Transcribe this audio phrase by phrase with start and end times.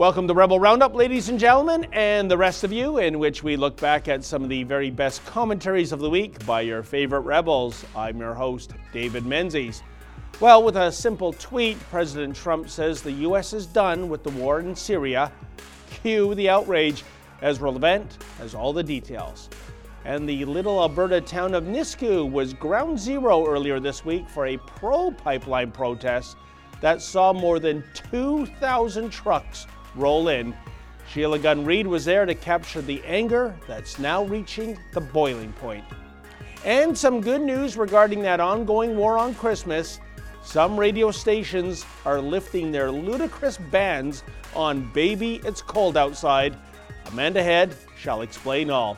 [0.00, 3.54] Welcome to Rebel Roundup, ladies and gentlemen, and the rest of you, in which we
[3.54, 7.20] look back at some of the very best commentaries of the week by your favorite
[7.20, 7.84] rebels.
[7.94, 9.82] I'm your host, David Menzies.
[10.40, 13.52] Well, with a simple tweet, President Trump says the U.S.
[13.52, 15.30] is done with the war in Syria.
[15.90, 17.04] Cue the outrage.
[17.42, 19.50] Ezra Levant has all the details.
[20.06, 24.56] And the little Alberta town of Nisku was ground zero earlier this week for a
[24.56, 26.38] pro pipeline protest
[26.80, 30.54] that saw more than 2,000 trucks roll in.
[31.08, 35.84] Sheila Gunn Reid was there to capture the anger that's now reaching the boiling point.
[36.64, 39.98] And some good news regarding that ongoing war on Christmas.
[40.42, 44.22] Some radio stations are lifting their ludicrous bans
[44.54, 46.56] on Baby It's Cold Outside.
[47.06, 48.96] Amanda Head shall explain all.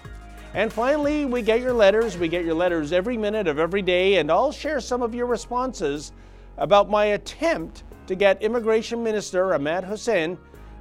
[0.55, 2.19] And finally, we get your letters.
[2.19, 5.27] We get your letters every minute of every day, and I'll share some of your
[5.27, 6.12] responses
[6.59, 10.36] about my attempt to get Immigration Minister Ahmed Hussen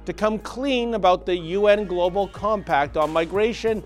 [0.06, 3.82] to come clean about the UN Global Compact on migration.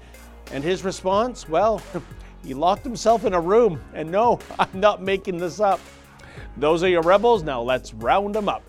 [0.53, 1.49] And his response?
[1.49, 1.83] Well,
[2.45, 3.81] he locked himself in a room.
[3.95, 5.81] And no, I'm not making this up.
[6.57, 7.43] Those are your rebels.
[7.43, 8.63] Now let's round them up.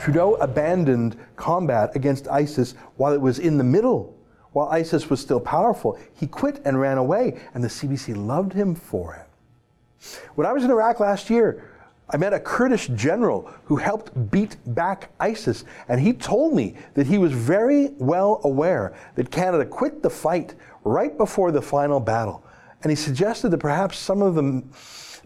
[0.00, 4.13] Trudeau abandoned combat against ISIS while it was in the middle
[4.54, 5.98] while ISIS was still powerful.
[6.14, 10.16] He quit and ran away, and the CBC loved him for it.
[10.36, 11.70] When I was in Iraq last year,
[12.08, 17.06] I met a Kurdish general who helped beat back ISIS, and he told me that
[17.06, 22.44] he was very well aware that Canada quit the fight right before the final battle.
[22.82, 24.62] And he suggested that perhaps some of the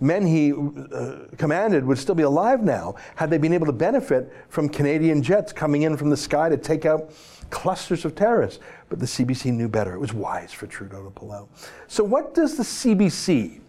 [0.01, 4.33] men he uh, commanded would still be alive now had they been able to benefit
[4.49, 7.11] from Canadian jets coming in from the sky to take out
[7.51, 8.61] clusters of terrorists.
[8.89, 9.95] But the CBC knew better.
[9.95, 11.49] It was wise for Trudeau to pull out.
[11.87, 13.61] So, what does the CBC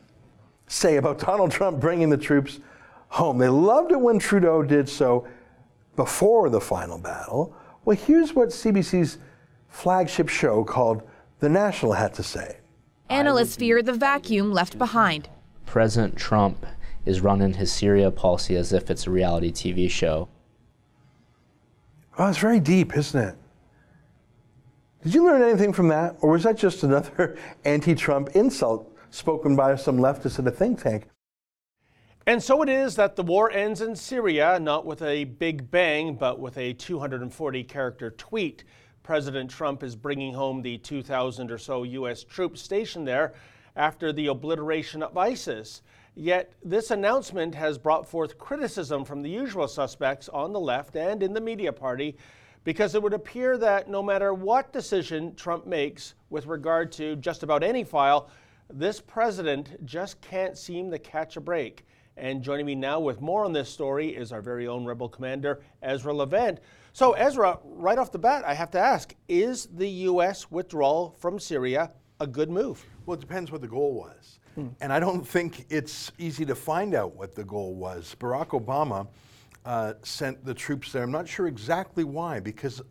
[0.67, 2.59] say about Donald Trump bringing the troops
[3.09, 3.38] home?
[3.38, 5.27] They loved it when Trudeau did so
[5.95, 7.55] before the final battle.
[7.85, 9.18] Well, here's what CBC's
[9.68, 11.03] flagship show called
[11.39, 12.57] The National had to say.
[13.09, 15.29] Analysts fear the vacuum left behind.
[15.66, 16.66] President Trump
[17.06, 20.29] is running his Syria policy as if it's a reality TV show.
[22.18, 23.35] Oh, it's very deep, isn't it?
[25.04, 26.18] Did you learn anything from that?
[26.20, 30.82] Or was that just another anti Trump insult spoken by some leftist at a think
[30.82, 31.08] tank?
[32.28, 36.16] And so it is that the war ends in Syria, not with a big bang,
[36.16, 38.66] but with a 240 character tweet.
[39.02, 42.24] President Trump is bringing home the 2,000 or so U.S.
[42.26, 43.34] troops stationed there
[43.76, 45.81] after the obliteration of ISIS.
[46.14, 51.24] Yet this announcement has brought forth criticism from the usual suspects on the left and
[51.24, 52.18] in the media party
[52.64, 57.44] because it would appear that no matter what decision Trump makes with regard to just
[57.44, 58.30] about any file,
[58.72, 61.86] this president just can't seem to catch a break.
[62.18, 65.62] And joining me now with more on this story is our very own rebel commander,
[65.81, 66.59] Ezra Levant.
[66.92, 70.52] So, Ezra, right off the bat, I have to ask is the U.S.
[70.52, 72.86] withdrawal from Syria a good move?
[73.06, 74.40] Well, it depends what the goal was.
[74.56, 74.68] Hmm.
[74.81, 78.16] And I don't think it's easy to find out what the goal was.
[78.19, 79.08] Barack Obama
[79.66, 81.03] uh, sent the troops there.
[81.03, 82.81] I'm not sure exactly why, because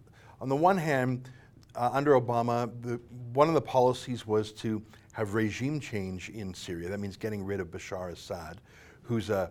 [0.41, 1.31] on the one hand,
[1.75, 3.01] uh, under Obama, the,
[3.33, 6.89] one of the policies was to have regime change in Syria.
[6.89, 8.61] That means getting rid of Bashar Assad,
[9.03, 9.51] who's a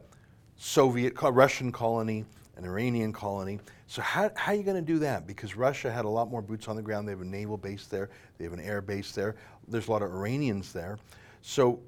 [0.55, 2.25] Soviet, Russian colony,
[2.57, 3.59] an Iranian colony.
[3.87, 5.27] So how, how are you going to do that?
[5.27, 7.07] Because Russia had a lot more boots on the ground.
[7.07, 8.09] They have a naval base there.
[8.37, 9.35] They have an air base there.
[9.67, 10.97] There's a lot of Iranians there.
[11.41, 11.79] So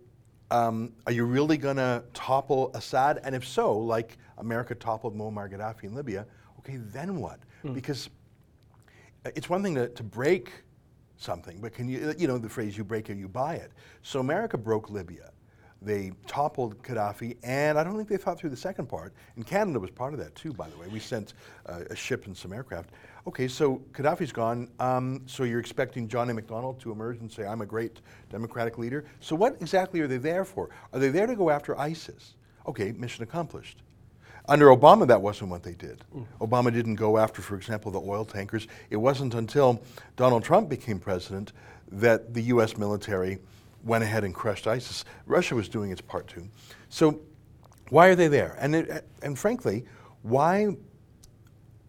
[0.52, 3.20] um, are you really going to topple Assad?
[3.24, 6.26] And if so, like America toppled Muammar Gaddafi in Libya,
[6.60, 7.40] okay, then what?
[7.62, 7.74] Hmm.
[7.74, 8.10] Because
[9.26, 10.52] it's one thing to, to break
[11.18, 13.72] something, but can you, you know, the phrase you break it, you buy it.
[14.02, 15.32] So America broke Libya.
[15.82, 19.14] They toppled Gaddafi, and I don't think they thought through the second part.
[19.38, 20.88] And Canada was part of that too, by the way.
[20.88, 21.34] We sent
[21.68, 22.90] uh, a ship and some aircraft.
[23.28, 24.70] Okay, so Gaddafi's gone.
[24.80, 26.34] Um, so you're expecting John A.
[26.34, 29.06] Macdonald to emerge and say, I'm a great democratic leader.
[29.22, 30.70] So what exactly are they there for?
[30.92, 32.36] Are they there to go after ISIS?
[32.68, 33.82] Okay, mission accomplished.
[34.50, 36.04] Under Obama, that wasn't what they did.
[36.14, 36.26] Mm.
[36.42, 38.68] Obama didn't go after, for example, the oil tankers.
[38.90, 39.82] It wasn't until
[40.16, 41.54] Donald Trump became president
[41.92, 42.76] that the U.S.
[42.76, 43.38] military
[43.84, 45.06] went ahead and crushed ISIS.
[45.28, 46.48] Russia was doing its part too.
[46.90, 47.22] So,
[47.90, 48.58] why are they there?
[48.60, 49.86] And, it, and frankly,
[50.24, 50.76] why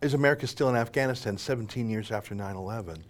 [0.02, 3.02] is America still in Afghanistan 17 years after 9 11?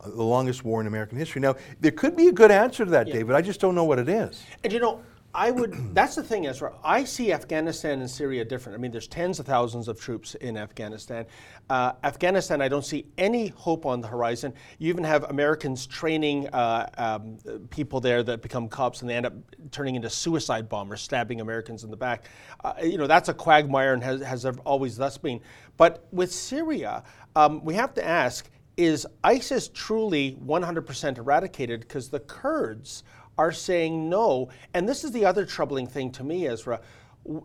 [0.00, 1.40] Uh, the longest war in American history.
[1.40, 3.14] Now, there could be a good answer to that, yeah.
[3.14, 3.34] David.
[3.34, 4.44] I just don't know what it is.
[4.62, 5.02] And you know,
[5.36, 5.94] I would.
[5.94, 6.74] That's the thing, Ezra.
[6.84, 8.78] I see Afghanistan and Syria different.
[8.78, 11.26] I mean, there's tens of thousands of troops in Afghanistan.
[11.68, 14.54] Uh, Afghanistan, I don't see any hope on the horizon.
[14.78, 17.38] You even have Americans training uh, um,
[17.70, 19.32] people there that become cops, and they end up
[19.72, 22.26] turning into suicide bombers, stabbing Americans in the back.
[22.62, 25.40] Uh, you know, that's a quagmire and has, has always thus been.
[25.76, 27.02] But with Syria,
[27.34, 31.80] um, we have to ask: Is ISIS truly 100% eradicated?
[31.80, 33.02] Because the Kurds
[33.38, 34.48] are saying no.
[34.74, 36.80] And this is the other troubling thing to me, Ezra.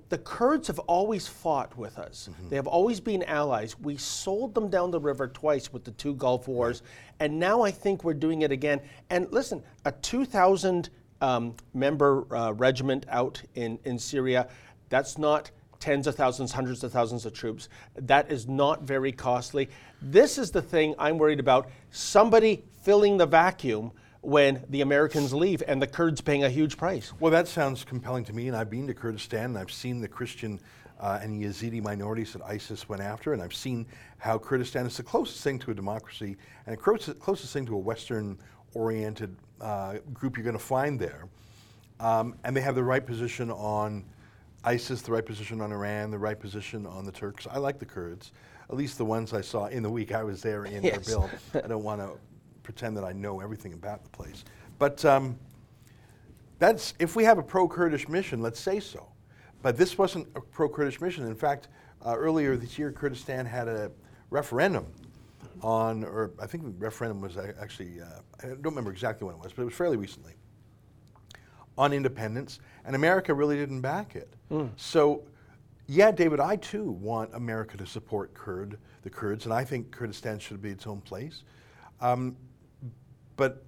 [0.10, 2.30] The Kurds have always fought with us.
[2.30, 2.50] Mm-hmm.
[2.50, 3.80] They have always been allies.
[3.80, 6.82] We sold them down the river twice with the two Gulf Wars,
[7.22, 8.82] and now I think we're doing it again.
[9.10, 10.90] And listen, a 2,000
[11.22, 14.50] um, member uh, regiment out in, in Syria,
[14.90, 17.70] that's not tens of thousands, hundreds of thousands of troops.
[17.96, 19.70] That is not very costly.
[20.02, 23.92] This is the thing I'm worried about somebody filling the vacuum
[24.22, 27.14] when the Americans leave and the Kurds paying a huge price.
[27.20, 30.08] Well, that sounds compelling to me, and I've been to Kurdistan and I've seen the
[30.08, 30.60] Christian
[31.00, 33.86] uh, and Yazidi minorities that ISIS went after, and I've seen
[34.18, 36.36] how Kurdistan is the closest thing to a democracy
[36.66, 38.38] and the closest, closest thing to a Western
[38.74, 41.28] oriented uh, group you're going to find there.
[42.02, 44.04] Um, and they have the right position on
[44.64, 47.48] ISIS, the right position on Iran, the right position on the Turks.
[47.50, 48.34] I like the Kurds,
[48.70, 50.98] at least the ones I saw in the week I was there in yes.
[50.98, 51.30] Erbil.
[51.64, 52.12] I don't want to
[52.70, 54.46] pretend that I know everything about the place.
[54.78, 55.40] But um,
[56.60, 59.08] that's if we have a pro-Kurdish mission, let's say so.
[59.64, 61.26] But this wasn't a pro-Kurdish mission.
[61.26, 61.68] In fact,
[62.06, 63.92] uh, earlier this year, Kurdistan had a
[64.30, 64.86] referendum
[65.64, 69.42] on, or I think the referendum was actually, uh, I don't remember exactly when it
[69.42, 70.34] was, but it was fairly recently,
[71.76, 74.30] on independence, and America really didn't back it.
[74.52, 74.70] Mm.
[74.78, 75.24] So,
[75.88, 80.38] yeah, David, I too want America to support Kurd, the Kurds, and I think Kurdistan
[80.38, 81.42] should be its own place.
[82.00, 82.38] Um,
[83.40, 83.64] but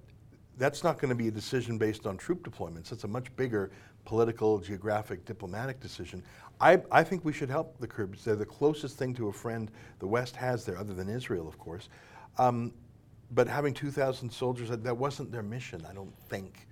[0.58, 2.92] that's not going to be a decision based on troop deployments.
[2.92, 3.70] It's a much bigger
[4.04, 6.22] political, geographic, diplomatic decision.
[6.60, 8.22] I, I, think we should help the Kurds.
[8.22, 11.58] They're the closest thing to a friend the West has there, other than Israel, of
[11.58, 11.88] course.
[12.36, 12.74] Um,
[13.30, 16.68] but having 2,000 soldiers, that wasn't their mission, I don't think.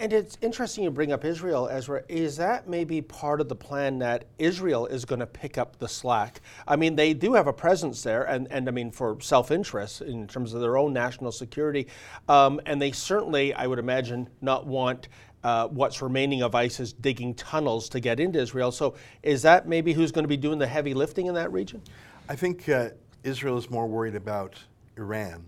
[0.00, 2.04] And it's interesting you bring up Israel, Ezra.
[2.08, 5.88] Is that maybe part of the plan that Israel is going to pick up the
[5.88, 6.40] slack?
[6.68, 10.02] I mean, they do have a presence there, and, and I mean, for self interest
[10.02, 11.88] in terms of their own national security.
[12.28, 15.08] Um, and they certainly, I would imagine, not want
[15.42, 18.70] uh, what's remaining of ISIS digging tunnels to get into Israel.
[18.70, 18.94] So
[19.24, 21.82] is that maybe who's going to be doing the heavy lifting in that region?
[22.28, 22.90] I think uh,
[23.24, 24.56] Israel is more worried about
[24.96, 25.44] Iran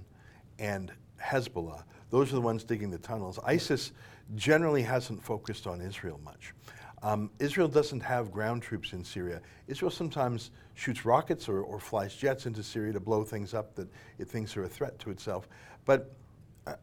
[0.58, 0.91] and
[1.23, 1.85] Hezbollah.
[2.11, 3.38] Those are the ones digging the tunnels.
[3.44, 3.93] ISIS
[4.35, 6.55] generally hasn't focused on Israel much.
[7.03, 9.41] Um, Israel doesn't have ground troops in Syria.
[9.69, 13.88] Israel sometimes shoots rockets or, or, flies jets into Syria to blow things up that
[14.19, 15.49] it thinks are a threat to itself.
[15.87, 16.15] But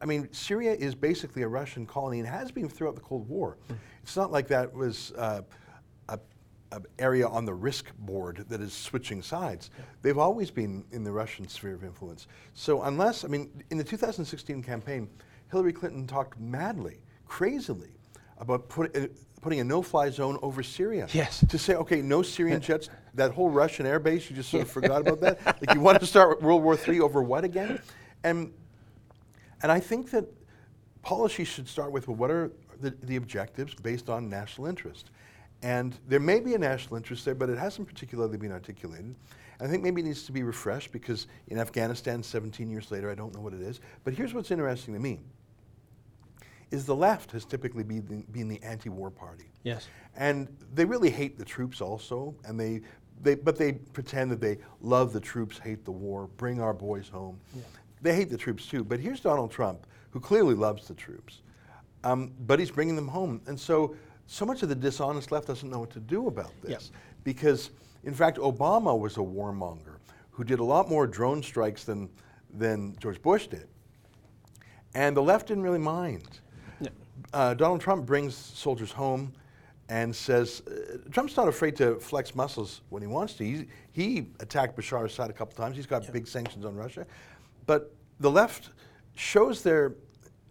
[0.00, 3.58] I mean, Syria is basically a Russian colony and has been throughout the Cold War.
[3.68, 3.76] Mm.
[4.02, 5.42] It's not like that was uh,
[6.08, 6.18] a,
[6.72, 9.70] a, area on the risk board that is switching sides.
[9.78, 9.84] Yeah.
[10.02, 12.26] They've always been in the Russian sphere of influence.
[12.54, 15.08] So unless, I mean, in the 2016 campaign,
[15.50, 16.98] Hillary Clinton talked madly
[17.28, 17.90] crazily
[18.38, 19.06] about put, uh,
[19.40, 21.06] putting a no-fly zone over Syria.
[21.12, 21.44] Yes.
[21.48, 22.88] To say, okay, no Syrian jets.
[23.14, 25.38] That whole Russian air base, you just sort of forgot about that.
[25.66, 27.80] Like you want to start World War III over what again?
[28.24, 28.52] And
[29.62, 30.24] and I think that
[31.02, 35.10] policy should start with well, what are the, the objectives based on national interest.
[35.62, 39.14] And there may be a national interest there, but it hasn't particularly been articulated.
[39.60, 43.16] I think maybe it needs to be refreshed because in Afghanistan, 17 years later, I
[43.16, 43.80] don't know what it is.
[44.04, 45.18] But here's what's interesting to me
[46.70, 49.50] is the left has typically been, been the anti-war party.
[49.62, 49.88] Yes.
[50.16, 52.82] And they really hate the troops also, and they,
[53.22, 57.08] they, but they pretend that they love the troops, hate the war, bring our boys
[57.08, 57.40] home.
[57.54, 57.62] Yeah.
[58.02, 58.84] They hate the troops too.
[58.84, 61.42] But here's Donald Trump, who clearly loves the troops,
[62.04, 63.40] um, but he's bringing them home.
[63.46, 66.92] And so, so much of the dishonest left doesn't know what to do about this.
[67.24, 67.70] Because,
[68.04, 69.96] in fact, Obama was a warmonger
[70.30, 72.08] who did a lot more drone strikes than,
[72.54, 73.66] than George Bush did.
[74.94, 76.40] And the left didn't really mind
[77.32, 79.32] uh, Donald Trump brings soldiers home
[79.88, 83.44] and says uh, Trump's not afraid to flex muscles when he wants to.
[83.44, 85.76] He, he attacked Bashar Assad a couple times.
[85.76, 87.06] He's got big sanctions on Russia.
[87.66, 88.70] But the left
[89.14, 89.94] shows their,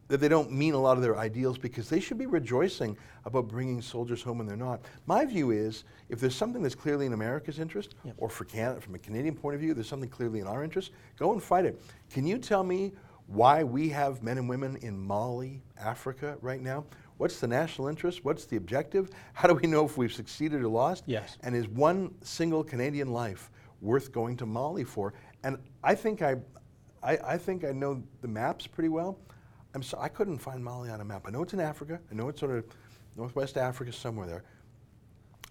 [0.08, 3.48] that they don't mean a lot of their ideals because they should be rejoicing about
[3.48, 4.82] bringing soldiers home and they're not.
[5.06, 8.96] My view is if there's something that's clearly in America's interest, or for Canada, from
[8.96, 11.82] a Canadian point of view, there's something clearly in our interest, go and fight it.
[12.10, 12.94] Can you tell me
[13.28, 16.86] why we have men and women in Mali, Africa right now.
[17.18, 18.24] What's the national interest?
[18.24, 19.10] What's the objective?
[19.34, 21.04] How do we know if we've succeeded or lost?
[21.08, 21.38] Yes.
[21.44, 23.50] And is one single Canadian life
[23.82, 25.14] worth going to Mali for?
[25.44, 26.36] And I think I,
[27.04, 29.20] I, I think I know the maps pretty well.
[29.74, 31.24] I'm so, I couldn't find Mali on a map.
[31.28, 32.00] I know it's in Africa.
[32.12, 32.66] I know it's sort of
[33.16, 34.44] Northwest Africa, somewhere there.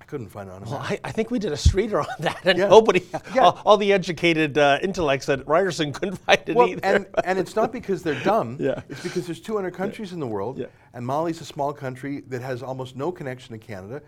[0.07, 0.79] Couldn't find it on a Well.
[0.79, 2.69] I, I think we did a streeter on that, and Yeah.
[2.69, 3.03] nobody,
[3.35, 3.43] Yeah.
[3.47, 6.81] all, all the educated uh, intellects at Ryerson couldn't find it Well, either.
[6.85, 8.57] and, and it's not because they're dumb.
[8.61, 8.83] Yeah.
[8.89, 10.67] It's because there's 200 countries in the world, Yeah.
[10.95, 14.01] and Mali's a small country that has almost no connection to Canada.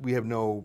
[0.00, 0.64] We have no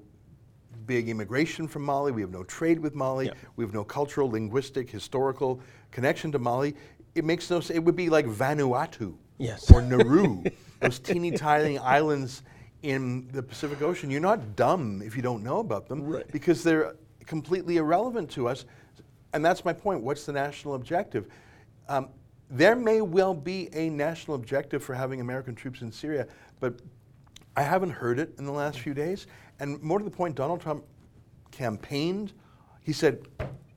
[0.85, 2.13] big immigration from Mali.
[2.13, 3.25] We have no trade with Mali.
[3.25, 3.33] Yeah.
[3.57, 5.59] We have no cultural, linguistic, historical
[5.91, 6.75] connection to Mali.
[7.13, 7.75] It makes no sense.
[7.75, 9.69] It would be like Vanuatu Yes.
[9.69, 10.43] or Nauru,
[10.79, 12.41] those teeny tiny islands
[12.83, 14.09] in the Pacific Ocean.
[14.11, 16.31] You're not dumb if you don't know about them Right.
[16.31, 18.65] because they're completely irrelevant to us.
[19.33, 20.01] And that's my point.
[20.01, 21.27] What's the national objective?
[21.89, 22.09] Um,
[22.49, 26.27] there may well be a national objective for having American troops in Syria,
[26.59, 26.79] but
[27.57, 29.27] I haven't heard it in the last few days.
[29.59, 30.85] And more to the point, Donald Trump
[31.51, 32.33] campaigned.
[32.83, 33.27] He said,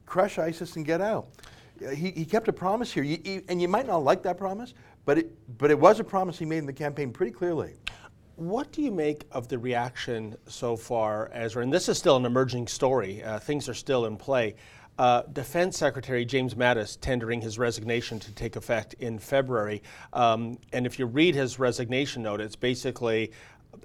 [0.06, 1.28] crush ISIS and get out.
[1.94, 3.02] He, he kept a promise here.
[3.02, 4.74] You, you- and you might not like that promise,
[5.06, 7.74] but it, but it was a promise he made in the campaign pretty clearly.
[8.40, 11.62] What do you make of the reaction so far, Ezra?
[11.62, 13.22] And this is still an emerging story.
[13.22, 14.54] Uh, things are still in play.
[14.98, 19.82] Uh, Defense Secretary James Mattis tendering his resignation to take effect in February.
[20.14, 23.30] Um, and if you read his resignation note, it's basically,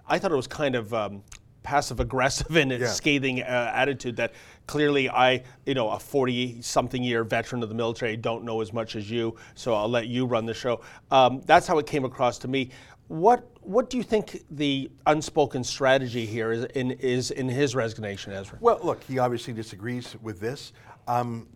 [0.07, 1.21] I thought it was kind of um,
[1.62, 2.88] passive aggressive in its Yeah.
[2.91, 4.31] scathing uh, attitude that
[4.67, 8.71] clearly I, you know, a 40 something year veteran of the military, don't know as
[8.71, 10.79] much as you, so I'll let you run the show.
[11.12, 12.69] Um, that's how it came across to me.
[13.09, 18.31] What what do you think the unspoken strategy here is in is in his resignation,
[18.31, 18.57] Ezra?
[18.62, 20.74] Well, look, he obviously disagrees with this,
[21.07, 21.48] um,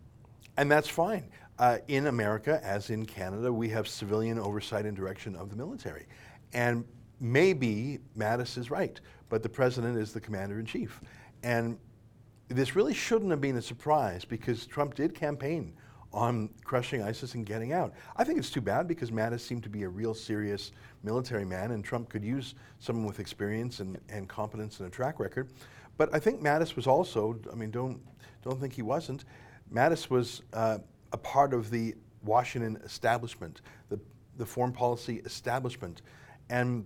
[0.57, 1.29] and that's fine.
[1.57, 6.05] Uh, in America, as in Canada, we have civilian oversight and direction of the military.
[6.53, 6.85] And
[7.19, 11.01] maybe Mattis is right, but the president is the commander in chief.
[11.43, 11.77] And
[12.47, 15.73] this really shouldn't have been a surprise because Trump did campaign
[16.11, 17.93] on crushing ISIS and getting out.
[18.17, 20.71] I think it's too bad because Mattis seemed to be a real serious
[21.03, 25.19] military man, and Trump could use someone with experience and, and competence and a track
[25.19, 25.49] record.
[25.97, 27.99] But I think Mattis was also, I mean, don't,
[28.43, 29.25] don't think he wasn't.
[29.71, 30.79] Mattis was uh,
[31.13, 33.99] a part of the Washington establishment, the,
[34.37, 36.01] the foreign policy establishment.
[36.49, 36.85] And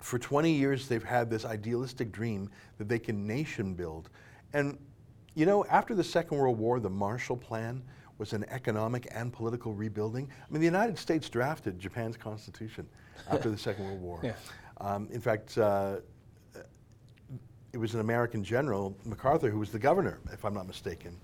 [0.00, 4.10] for 20 years, they've had this idealistic dream that they can nation build.
[4.52, 4.78] And,
[5.34, 7.82] you know, after the Second World War, the Marshall Plan
[8.18, 10.28] was an economic and political rebuilding.
[10.42, 12.86] I mean, the United States drafted Japan's constitution
[13.30, 14.20] after the Second World War.
[14.22, 14.34] Yeah.
[14.78, 15.96] Um, in fact, uh,
[17.72, 21.16] it was an American general, MacArthur, who was the governor, if I'm not mistaken.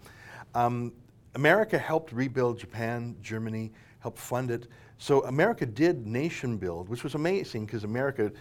[0.55, 0.93] Um,
[1.35, 4.69] America helped rebuild Japan, Germany, helped fund it.
[4.99, 8.33] So America did nation build, which was amazing because America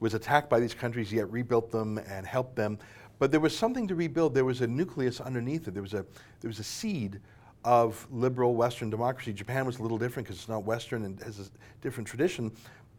[0.00, 2.78] was attacked by these countries, yet rebuilt them and helped them.
[3.18, 4.34] But there was something to rebuild.
[4.34, 5.74] There was a nucleus underneath it.
[5.74, 6.04] There was a,
[6.40, 7.20] there was a seed
[7.64, 9.32] of liberal Western democracy.
[9.32, 11.44] Japan was a little different because it's not Western and has a
[11.80, 12.52] different tradition.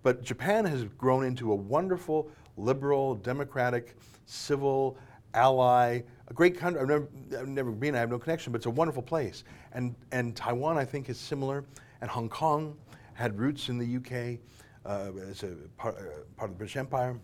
[0.03, 3.95] But Japan has grown into a wonderful, liberal, democratic,
[4.25, 4.97] civil
[5.33, 6.81] ally, a great country.
[6.81, 7.07] I've never,
[7.37, 9.43] I've never been, I have no connection, but it's a wonderful place.
[9.73, 11.65] And, and Taiwan, I think, is similar.
[12.01, 12.75] And Hong Kong
[13.13, 14.39] had roots in the UK
[14.85, 16.01] uh, as a part, uh,
[16.35, 17.19] part of the British Empire.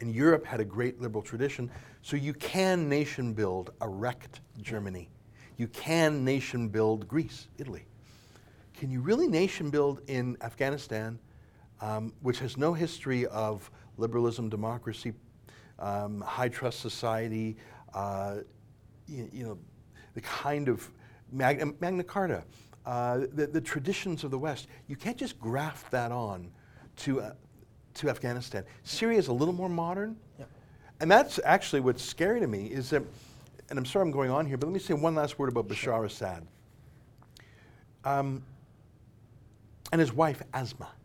[0.00, 1.70] And Europe had a great liberal tradition.
[2.02, 5.10] So you can nation build, erect Germany.
[5.60, 7.84] You can nation build Greece, Italy.
[8.72, 11.18] Can you really nation build in Afghanistan,
[11.82, 15.12] um, which has no history of liberalism, democracy,
[15.78, 17.58] um, high trust society,
[17.92, 18.36] uh,
[19.06, 19.58] you, you know,
[20.14, 20.90] the kind of
[21.30, 22.42] Magna, Magna Carta,
[22.86, 24.66] uh, the, the traditions of the West?
[24.88, 26.50] You can't just graft that on
[26.96, 27.32] to, uh,
[27.96, 28.64] to Afghanistan.
[28.84, 30.16] Syria is a little more modern.
[31.00, 33.02] And that's actually what's scary to me is that,
[33.70, 35.68] and I'm sorry I'm going on here, but let me say one last word about
[35.68, 36.46] Bashar Assad.
[38.04, 38.42] Um,
[39.92, 40.88] and his wife, Asma.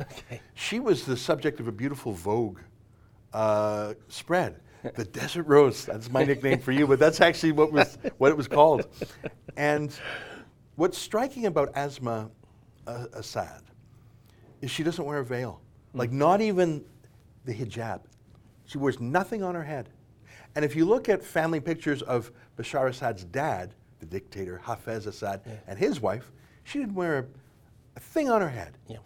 [0.00, 0.40] Okay.
[0.54, 2.58] She was the subject of a beautiful Vogue
[3.32, 4.60] uh, spread.
[4.96, 5.86] The Desert Rose.
[5.86, 8.86] That's my nickname for you, but that's actually what was what it was called.
[9.56, 9.96] And
[10.76, 12.30] what's striking about Asma
[12.86, 13.62] uh, Assad
[14.60, 15.60] is she doesn't wear a veil,
[15.94, 16.84] like not even
[17.44, 18.00] the hijab.
[18.66, 19.88] She wears nothing on her head.
[20.56, 25.40] And if you look at family pictures of Bashar Assad's dad, the dictator Hafez Assad,
[25.66, 26.30] and his wife,
[26.64, 27.24] she didn't wear a,
[27.96, 28.78] a thing on her head.
[28.88, 28.98] Yeah.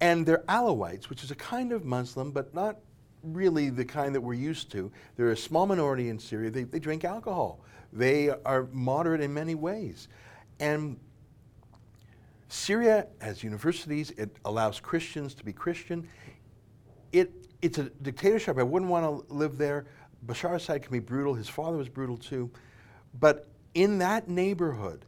[0.00, 2.76] And they're Alawites, which is a kind of Muslim, but not
[3.22, 4.92] really the kind that we're used to.
[5.16, 6.50] They're a small minority in Syria.
[6.50, 7.60] They, they drink alcohol.
[7.92, 10.08] They are moderate in many ways.
[10.60, 10.98] And
[12.48, 14.12] Syria has universities.
[14.12, 16.08] It allows Christians to be Christian.
[17.12, 18.58] It, it's a dictatorship.
[18.58, 19.86] I wouldn't want to live there.
[20.26, 21.34] Bashar Assad can be brutal.
[21.34, 22.50] His father was brutal too.
[23.20, 25.04] But in that neighborhood,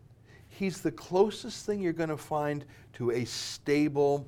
[0.49, 4.27] he's the closest thing you're going to find to a stable,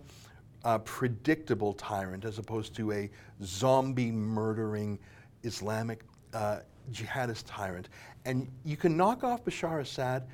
[0.65, 3.11] uh, predictable tyrant as opposed to a
[3.43, 4.99] zombie murdering
[5.43, 6.03] Islamic
[6.35, 6.61] uh,
[6.93, 7.89] jihadist tyrant.
[8.25, 10.27] And you can knock off Bashar Assad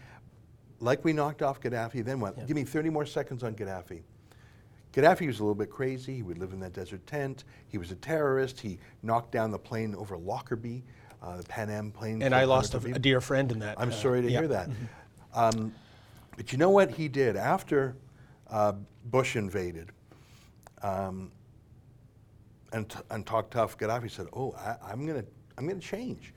[0.81, 2.47] like we knocked off Gaddafi, then what?
[2.47, 4.03] Give me 30 more seconds on Gaddafi.
[4.97, 6.17] Gaddafi was a little bit crazy.
[6.17, 7.45] He would live in that desert tent.
[7.69, 8.59] He was a terrorist.
[8.59, 10.85] He knocked down the plane over Lockerbie,
[11.23, 12.23] uh, the Pan Am plane.
[12.23, 13.79] And I lost a, a, dear friend in that.
[13.79, 14.39] I'm uh, sorry to yeah.
[14.39, 14.71] hear that.
[15.35, 15.75] Um,
[16.35, 17.95] but you know what he did after
[18.49, 18.73] uh,
[19.11, 19.91] Bush invaded
[20.81, 21.31] um,
[22.73, 23.77] and, t- and talked tough?
[23.77, 26.33] Gaddafi said, "Oh, I, am going to I'm going to change."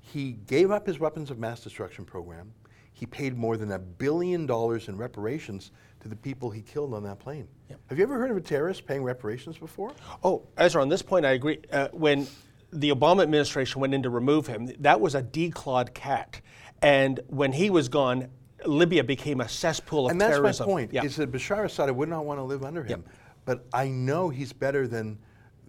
[0.00, 2.52] He gave up his weapons of mass destruction program.
[2.92, 5.70] He paid more than a billion dollars in reparations
[6.02, 7.46] to the people he killed on that plane.
[7.70, 7.80] Yep.
[7.88, 9.92] Have you ever heard of a terrorist paying reparations before?
[10.24, 11.60] Oh, Ezra, on this point, I agree.
[11.70, 12.26] Uh, when
[12.72, 16.40] the Obama administration went in to remove him, that was a declawed cat.
[16.82, 18.28] And when he was gone,
[18.66, 20.66] Libya became a cesspool of and that's terrorism.
[20.66, 23.04] my point, is that Bashar Assad, I would not want to live under him.
[23.06, 23.16] Yep.
[23.44, 25.18] But I know he's better than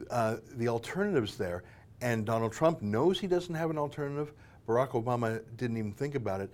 [0.09, 1.63] uh, the alternatives there.
[2.01, 4.33] And Donald Trump knows he doesn't have an alternative.
[4.67, 6.51] Barack Obama didn't even think about it.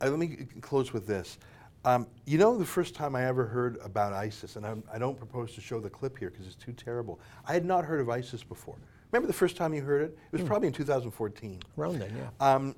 [0.00, 1.38] Uh, let me close with this.
[1.86, 5.06] Um, you know, the first time I ever heard about ISIS, and I'm, I, do
[5.06, 7.20] not propose to show the clip here because it's too terrible.
[7.46, 8.74] I had not heard of ISIS before.
[9.12, 10.18] Remember the first time you heard it?
[10.32, 10.46] It was mm.
[10.48, 11.62] probably in 2014.
[11.78, 12.54] Around then, yeah.
[12.54, 12.74] Um,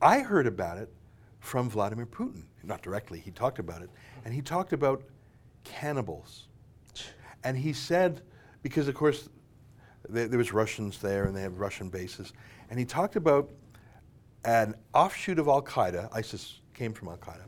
[0.00, 0.88] I heard about it
[1.40, 2.44] from Vladimir Putin.
[2.62, 3.90] Not directly, he talked about it.
[4.24, 5.02] And he talked about
[5.64, 6.46] cannibals.
[7.42, 8.22] And he said,
[8.62, 9.28] because of course
[10.08, 12.32] there, there was Russians there and they have Russian bases,
[12.70, 13.50] and he talked about
[14.44, 17.42] an offshoot of Al Qaeda, ISIS came from Al Qaeda,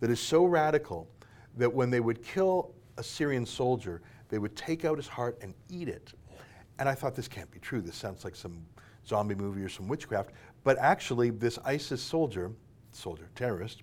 [0.00, 1.08] that is so radical
[1.56, 5.54] that when they would kill a Syrian soldier, they would take out his heart and
[5.68, 6.12] eat it.
[6.78, 7.80] And I thought, this can't be true.
[7.80, 8.64] This sounds like some
[9.06, 10.30] zombie movie or some witchcraft.
[10.64, 12.52] But actually, this ISIS soldier,
[12.92, 13.82] soldier, terrorist,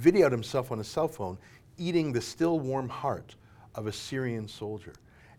[0.00, 1.38] videoed himself on a cell phone
[1.78, 3.36] eating the still warm heart
[3.74, 4.92] of a Syrian soldier.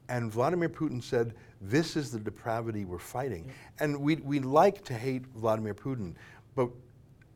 [0.10, 3.52] And Vladimir Putin said, This is the depravity we're fighting.
[3.80, 6.14] And we, we like to hate Vladimir Putin,
[6.56, 6.70] but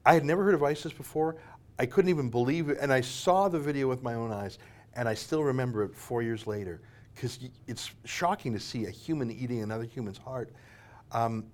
[0.06, 1.38] I had never heard of ISIS before.
[1.80, 2.78] I couldn't even believe it.
[2.80, 4.58] And I saw the video with my own eyes,
[4.96, 6.82] and I still remember it four years later
[7.14, 10.52] because it's shocking to see a human eating another human's heart.
[11.12, 11.46] Um,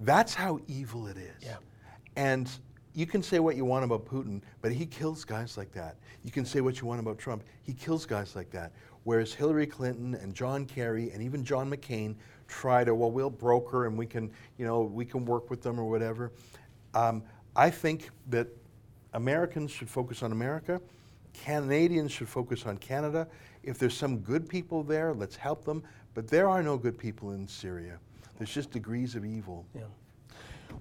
[0.00, 1.42] that's how evil it is.
[1.42, 1.56] Yeah.
[2.16, 2.50] And
[2.94, 5.96] you can say what you want about Putin, but he kills guys like that.
[6.24, 8.72] You can say what you want about Trump, he kills guys like that.
[9.04, 12.16] Whereas Hillary Clinton and John Kerry and even John McCain
[12.48, 15.78] try to, well, we'll broker and we can, you know, we can work with them
[15.78, 16.32] or whatever.
[16.94, 17.22] Um,
[17.54, 18.48] I think that
[19.14, 20.80] Americans should focus on America.
[21.44, 23.26] Canadians should focus on Canada.
[23.62, 25.82] If there's some good people there, let's help them.
[26.14, 27.98] But there are no good people in Syria.
[28.38, 29.66] There's just degrees of evil.
[29.74, 29.82] Yeah.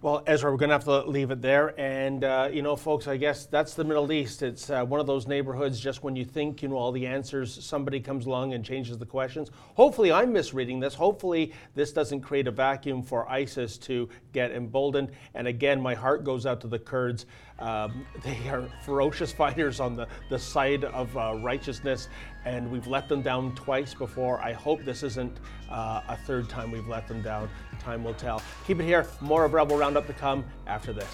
[0.02, 1.74] Well, Ezra, we're going to have to leave it there.
[1.80, 4.44] And, uh, you know, folks, I guess that's the Middle East.
[4.44, 7.64] It's uh, one of those neighborhoods just when you think you know all the answers,
[7.66, 9.50] somebody comes along and changes the questions.
[9.74, 10.94] Hopefully, I'm misreading this.
[10.94, 15.12] Hopefully, this doesn't create a vacuum for ISIS to get emboldened.
[15.34, 17.26] And again, my heart goes out to the Kurds.
[17.60, 22.08] Um, they are ferocious fighters on the, the side of uh, righteousness,
[22.46, 24.40] and we've let them down twice before.
[24.42, 25.38] I hope this isn't
[25.70, 27.50] uh, a third time we've let them down.
[27.80, 28.42] Time will tell.
[28.66, 29.08] Keep it here.
[29.22, 31.08] More of Rebel Roundup to come after this.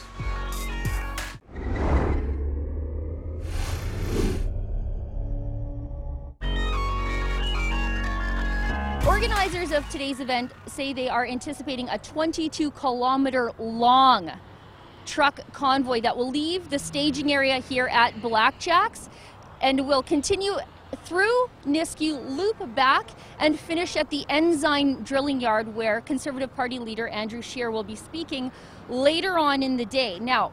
[9.08, 14.32] Organizers of today's event say they are anticipating a 22 kilometer long
[15.06, 19.10] truck convoy that will leave the staging area here at Blackjacks
[19.62, 20.56] and will continue
[21.06, 27.08] through Nisku, loop back, and finish at the Ensign drilling yard where Conservative Party leader
[27.08, 28.52] Andrew Scheer will be speaking
[28.90, 30.20] later on in the day.
[30.20, 30.52] Now,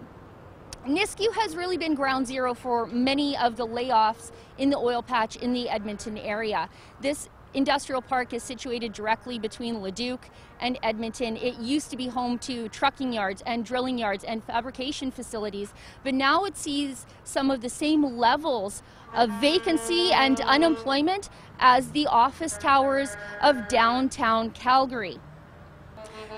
[0.86, 5.36] Nisku has really been ground zero for many of the layoffs in the oil patch
[5.36, 6.70] in the Edmonton area.
[7.00, 10.28] This industrial park is situated directly between Leduc
[10.60, 11.36] and Edmonton.
[11.36, 15.72] It used to be home to trucking yards and drilling yards and fabrication facilities,
[16.04, 18.82] but now it sees some of the same levels
[19.14, 25.18] of vacancy and unemployment as the office towers of downtown Calgary.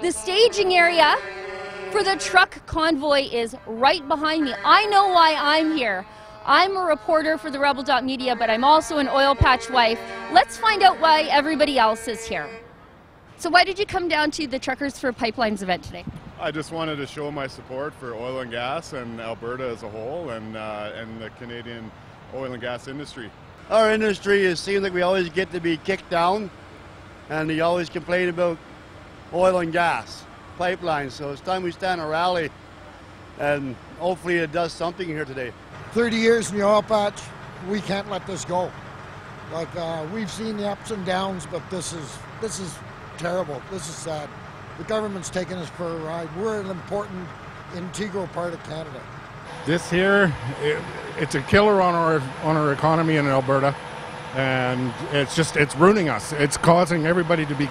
[0.00, 1.16] The staging area
[1.90, 4.54] for the truck convoy is right behind me.
[4.64, 6.06] I know why I'm here.
[6.44, 10.00] I'm a reporter for the Rebel.media, but I'm also an oil patch wife.
[10.32, 12.48] Let's find out why everybody else is here.
[13.36, 16.04] So, why did you come down to the Truckers for Pipelines event today?
[16.40, 19.88] I just wanted to show my support for oil and gas and Alberta as a
[19.88, 21.90] whole and, uh, and the Canadian
[22.34, 23.30] oil and gas industry.
[23.70, 26.50] Our industry is seems like we always get to be kicked down
[27.30, 28.58] and we always complain about
[29.32, 30.24] oil and gas
[30.58, 31.12] pipelines.
[31.12, 32.50] So it's time we stand a rally
[33.38, 35.52] and hopefully it does something here today.
[35.92, 37.20] 30 years in the oil patch,
[37.68, 38.70] we can't let this go.
[39.52, 42.74] Like uh, we've seen the ups and downs, but this is this is
[43.18, 43.60] terrible.
[43.70, 44.28] This is sad.
[44.78, 46.34] The government's taking us for a ride.
[46.36, 47.28] We're an important,
[47.76, 49.02] integral part of Canada.
[49.66, 50.82] This here, it,
[51.18, 53.76] it's a killer on our on our economy in Alberta,
[54.34, 56.32] and it's just it's ruining us.
[56.32, 57.68] It's causing everybody to be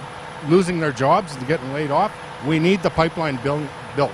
[0.48, 2.14] losing their jobs and getting laid off.
[2.46, 4.12] We need the pipeline built.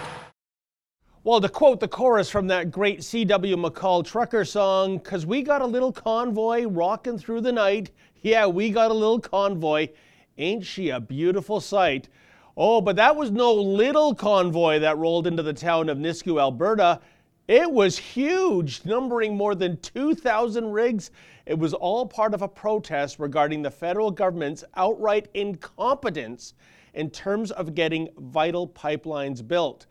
[1.27, 3.57] Well, to quote the chorus from that great C.W.
[3.57, 7.91] McCall trucker song, because we got a little convoy rocking through the night.
[8.21, 9.89] Yeah, we got a little convoy.
[10.37, 12.07] Ain't she a beautiful sight?
[12.55, 17.01] Oh, but that was no little convoy that rolled into the town of Nisku, Alberta.
[17.49, 21.11] It was huge, numbering more than 2,000 rigs.
[21.45, 26.53] It was all part of a protest regarding the federal government's outright incompetence
[26.93, 29.87] in terms of getting vital pipelines built.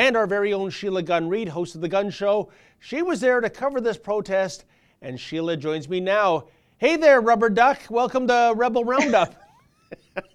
[0.00, 2.48] And our very own Sheila Gunn Reid hosted the Gunn Show.
[2.78, 4.64] She was there to cover this protest,
[5.02, 6.46] and Sheila joins me now.
[6.78, 7.80] Hey there, Rubber Duck.
[7.90, 9.34] Welcome to Rebel Roundup.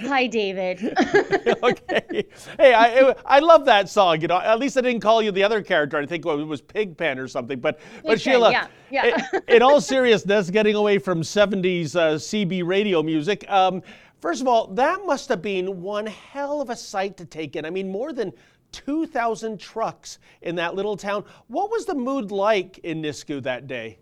[0.00, 0.80] Hi, David.
[1.62, 2.24] okay.
[2.58, 4.22] Hey, I I love that song.
[4.22, 5.98] You know, at least I didn't call you the other character.
[5.98, 7.60] I think it was Pigpen or something.
[7.60, 9.28] But but Sheila, yeah, yeah.
[9.48, 13.44] in, in all seriousness, getting away from '70s uh, CB radio music.
[13.50, 13.82] Um,
[14.20, 17.64] First of all, that must have been one hell of a sight to take in.
[17.64, 18.32] I mean, more than
[18.72, 21.24] 2,000 trucks in that little town.
[21.48, 23.98] What was the mood like in Nisku that day?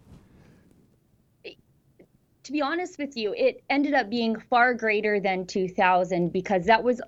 [1.45, 6.83] To be honest with you, it ended up being far greater than 2,000 because that
[6.83, 7.01] was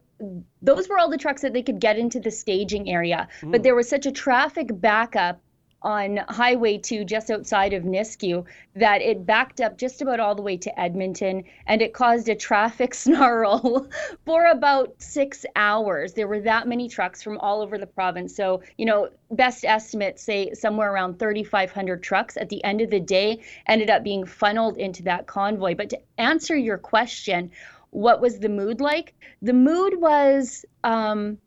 [0.61, 3.27] those were all the trucks that they could get into the staging area.
[3.41, 3.53] Mm.
[3.53, 5.41] But there was such a traffic backup
[5.83, 10.43] on Highway 2 just outside of Nisku that it backed up just about all the
[10.43, 13.89] way to Edmonton and it caused a traffic snarl
[14.25, 16.13] for about six hours.
[16.13, 18.35] There were that many trucks from all over the province.
[18.37, 23.01] So, you know, best estimates say somewhere around 3,500 trucks at the end of the
[23.01, 25.75] day ended up being funneled into that convoy.
[25.75, 27.51] But to answer your question,
[27.91, 29.15] what was the mood like?
[29.43, 31.39] The mood was um,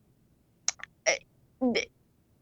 [1.05, 1.17] eh,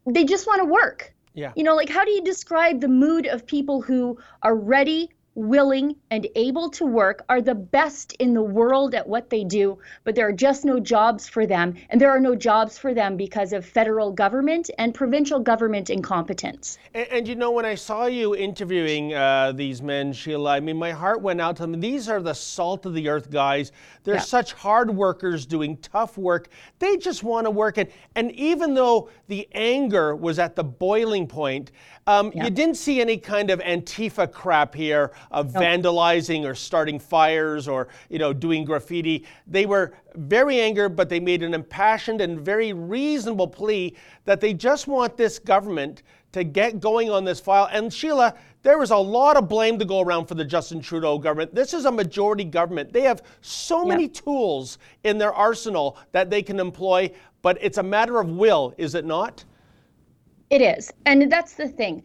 [0.06, 1.52] they just want to work yeah.
[1.56, 5.96] You know, like how do you describe the mood of people who are ready willing,
[6.10, 10.14] and able to work are the best in the world at what they do, but
[10.14, 11.74] there are just no jobs for them.
[11.90, 16.78] And there are no jobs for them because of federal government and provincial government incompetence.
[16.94, 20.78] And, and you know, when I saw you interviewing uh, these men, Sheila, I mean,
[20.78, 21.80] my heart went out to them.
[21.80, 23.72] These are the salt of the earth guys.
[24.04, 24.22] They're yeah.
[24.22, 26.50] such hard workers doing tough work.
[26.80, 27.78] They just want to work.
[27.78, 31.72] And, and even though the anger was at the boiling point,
[32.08, 32.46] um, yeah.
[32.46, 35.60] You didn't see any kind of Antifa crap here of no.
[35.60, 39.26] vandalizing or starting fires or you know doing graffiti.
[39.48, 44.54] They were very angry, but they made an impassioned and very reasonable plea that they
[44.54, 47.68] just want this government to get going on this file.
[47.72, 51.18] And Sheila, there is a lot of blame to go around for the Justin Trudeau
[51.18, 51.54] government.
[51.54, 52.94] This is a majority government.
[52.94, 57.84] They have so many tools in their arsenal that they can employ, but it's a
[57.84, 59.44] matter of will, is it not?
[60.50, 60.92] It is.
[61.06, 62.04] And that's the thing.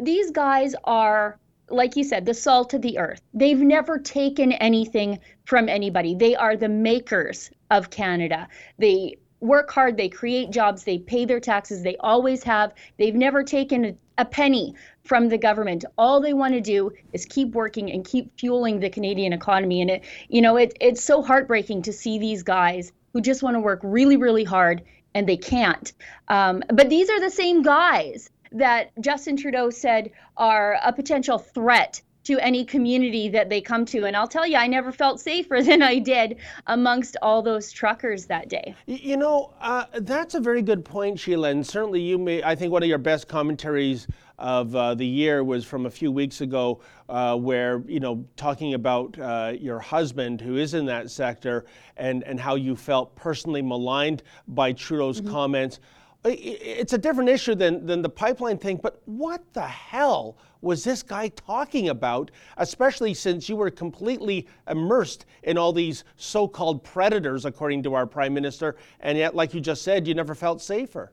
[0.00, 1.38] These guys are,
[1.72, 3.22] like you said, the salt of the earth.
[3.32, 6.14] They've never taken anything from anybody.
[6.14, 8.48] They are the makers of Canada.
[8.78, 12.74] They work hard, they create jobs, they pay their taxes, they always have.
[12.98, 15.84] They've never taken a, a penny from the government.
[15.98, 19.80] All they want to do is keep working and keep fueling the Canadian economy.
[19.80, 23.56] And it, you know, it, it's so heartbreaking to see these guys who just want
[23.56, 24.82] to work really, really hard
[25.14, 25.92] and they can't.
[26.28, 32.00] Um, but these are the same guys that Justin Trudeau said are a potential threat
[32.24, 34.04] to any community that they come to.
[34.04, 36.36] And I'll tell you, I never felt safer than I did
[36.66, 38.74] amongst all those truckers that day.
[38.86, 41.50] You know, uh, that's a very good point, Sheila.
[41.50, 44.06] And certainly, you may, I think one of your best commentaries
[44.38, 48.74] of uh, the year was from a few weeks ago, uh, where you know talking
[48.74, 51.64] about uh, your husband who is in that sector
[51.96, 55.30] and and how you felt personally maligned by Trudeau's mm-hmm.
[55.30, 55.78] comments.
[56.24, 61.02] It's a different issue than than the pipeline thing, but what the hell was this
[61.02, 62.30] guy talking about?
[62.56, 68.32] Especially since you were completely immersed in all these so-called predators, according to our prime
[68.32, 71.12] minister, and yet, like you just said, you never felt safer.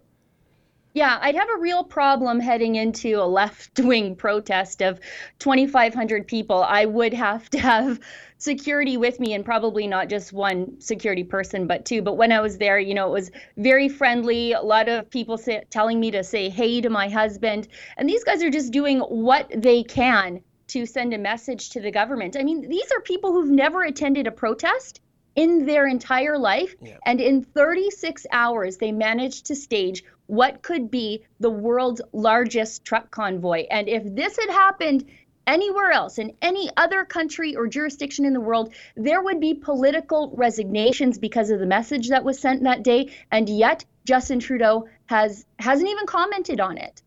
[0.94, 5.00] Yeah, I'd have a real problem heading into a left wing protest of
[5.38, 6.64] 2,500 people.
[6.64, 8.00] I would have to have
[8.40, 12.02] security with me and probably not just one security person, but two.
[12.02, 14.54] But when I was there, you know, it was very friendly.
[14.54, 17.68] A lot of people say, telling me to say hey to my husband.
[17.98, 21.92] And these guys are just doing what they can to send a message to the
[21.92, 22.36] government.
[22.36, 25.02] I mean, these are people who've never attended a protest
[25.40, 26.76] in their entire life.
[26.82, 26.98] Yeah.
[27.06, 33.10] And in 36 hours, they managed to stage what could be the world's largest truck
[33.10, 33.66] convoy.
[33.72, 35.06] And if this had happened
[35.48, 40.34] anywhere else, in any other country or jurisdiction in the world, there would be political
[40.36, 43.10] resignations because of the message that was sent that day.
[43.32, 47.02] And yet, Justin Trudeau has hasn't even commented on it.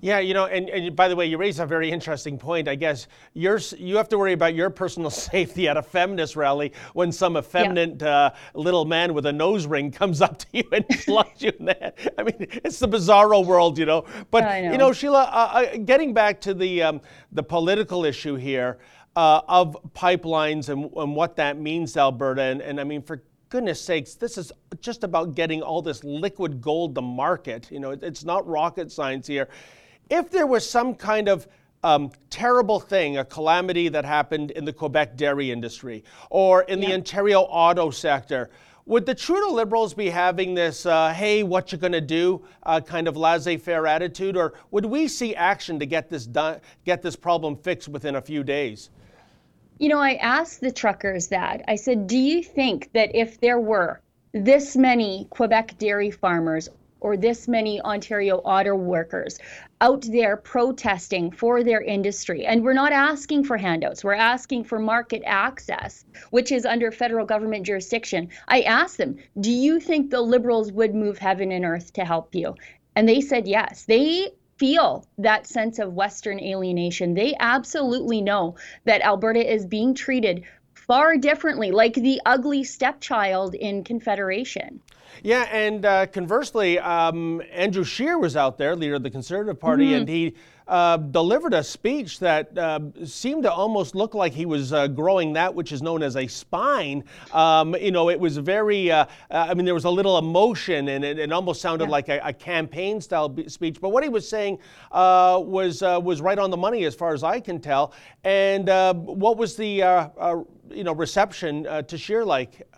[0.00, 2.68] Yeah, you know, and, and by the way, you raise a very interesting point.
[2.68, 6.72] I guess you're, you have to worry about your personal safety at a feminist rally
[6.94, 8.08] when some effeminate yeah.
[8.08, 11.66] uh, little man with a nose ring comes up to you and slugs you in
[11.66, 11.94] the head.
[12.18, 14.04] I mean, it's the bizarro world, you know.
[14.30, 14.72] But know.
[14.72, 15.26] you know, Sheila, uh,
[15.74, 17.00] uh, getting back to the um,
[17.32, 18.78] the political issue here
[19.16, 23.22] uh, of pipelines and, and what that means to Alberta, and, and I mean, for
[23.50, 27.70] goodness sakes, this is just about getting all this liquid gold to market.
[27.70, 29.48] You know, it's not rocket science here
[30.10, 31.48] if there was some kind of
[31.82, 36.88] um, terrible thing, a calamity that happened in the Quebec dairy industry or in yeah.
[36.88, 38.50] the Ontario auto sector,
[38.86, 43.06] would the Trudeau Liberals be having this, uh, hey, what you gonna do, uh, kind
[43.06, 47.56] of laissez-faire attitude, or would we see action to get this done, get this problem
[47.56, 48.90] fixed within a few days?
[49.78, 51.62] You know, I asked the truckers that.
[51.68, 54.00] I said, do you think that if there were
[54.32, 56.68] this many Quebec dairy farmers
[57.00, 59.38] or this many Ontario auto workers
[59.80, 62.46] out there protesting for their industry.
[62.46, 67.26] And we're not asking for handouts, we're asking for market access, which is under federal
[67.26, 68.28] government jurisdiction.
[68.48, 72.34] I asked them, Do you think the Liberals would move heaven and earth to help
[72.34, 72.54] you?
[72.94, 73.84] And they said yes.
[73.84, 77.14] They feel that sense of Western alienation.
[77.14, 83.84] They absolutely know that Alberta is being treated far differently, like the ugly stepchild in
[83.84, 84.80] Confederation.
[85.22, 89.86] Yeah, and uh, conversely, um, Andrew Scheer was out there, leader of the Conservative Party,
[89.86, 89.94] mm-hmm.
[89.94, 90.34] and he
[90.70, 95.32] uh, delivered a speech that uh, seemed to almost look like he was uh, growing
[95.32, 97.02] that which is known as a spine.
[97.32, 100.90] Um, you know, it was very, uh, uh, I mean, there was a little emotion
[100.90, 101.90] and it, it almost sounded yeah.
[101.90, 103.80] like a, a campaign style speech.
[103.80, 104.60] But what he was saying
[104.92, 107.92] was, was right on the money as far as I can tell.
[108.22, 110.12] And what was the,
[110.70, 112.69] you know, reception to Scheer like?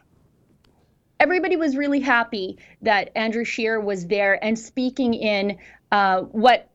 [1.22, 5.56] Everybody was really happy that Andrew Scheer was there and speaking in
[5.92, 6.68] uh, what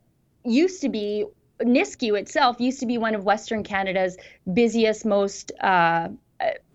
[0.46, 1.26] used to be
[1.62, 4.16] Nisku itself used to be one of Western Canada's
[4.52, 6.08] busiest, most uh,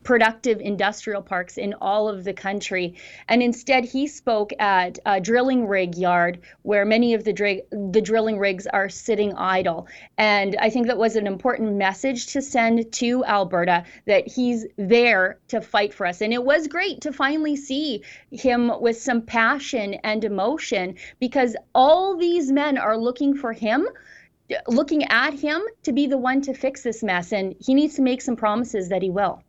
[0.02, 2.94] productive industrial parks in all of the country.
[3.28, 8.38] And instead, he spoke at a drilling rig yard where many of the, the drilling
[8.38, 9.86] rigs are sitting idle.
[10.18, 15.38] And I think that was an important message to send to Alberta that he's there
[15.48, 16.20] to fight for us.
[16.20, 22.16] And it was great to finally see him with some passion and emotion because all
[22.16, 23.88] these men are looking for him
[24.68, 28.02] looking at him to be the one to fix this mess and he needs to
[28.02, 29.42] make some promises that he will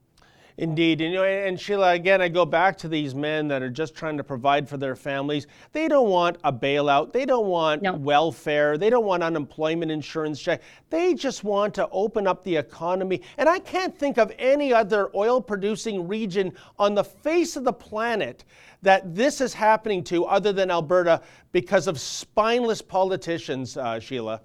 [0.57, 1.01] Indeed.
[1.01, 3.95] And, you know, and Sheila, again, I go back to these men that are just
[3.95, 5.47] trying to provide for their families.
[5.71, 7.11] They don't want a bailout.
[7.11, 7.93] They don't want no.
[7.93, 8.77] welfare.
[8.77, 10.61] They don't want unemployment insurance check.
[10.91, 13.21] They just want to open up the economy.
[13.37, 17.73] And I can't think of any other oil producing region on the face of the
[17.73, 18.45] planet
[18.83, 24.41] that this is happening to other than Alberta because of spineless politicians, uh, Sheila.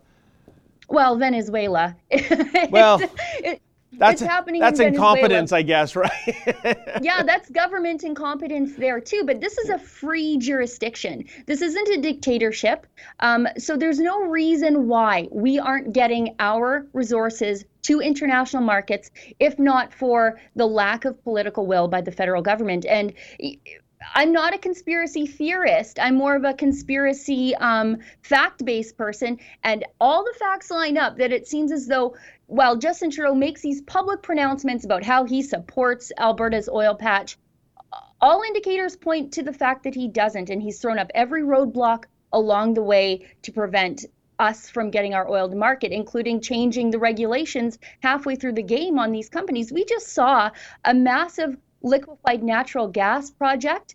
[0.88, 1.94] Well, Venezuela.
[2.70, 2.98] well,
[3.44, 3.60] it,
[3.92, 4.60] that's it's happening.
[4.60, 6.10] That's in incompetence, I guess, right?
[7.00, 9.22] yeah, that's government incompetence there too.
[9.24, 11.24] But this is a free jurisdiction.
[11.46, 12.86] This isn't a dictatorship.
[13.20, 19.58] Um, so there's no reason why we aren't getting our resources to international markets, if
[19.58, 22.84] not for the lack of political will by the federal government.
[22.84, 23.14] And
[24.14, 25.98] I'm not a conspiracy theorist.
[26.00, 29.38] I'm more of a conspiracy um, fact based person.
[29.64, 32.16] And all the facts line up that it seems as though
[32.48, 37.36] while Justin Trudeau makes these public pronouncements about how he supports Alberta's oil patch,
[38.22, 40.48] all indicators point to the fact that he doesn't.
[40.48, 44.06] And he's thrown up every roadblock along the way to prevent
[44.38, 48.98] us from getting our oil to market, including changing the regulations halfway through the game
[48.98, 49.70] on these companies.
[49.70, 50.50] We just saw
[50.86, 53.94] a massive liquefied natural gas project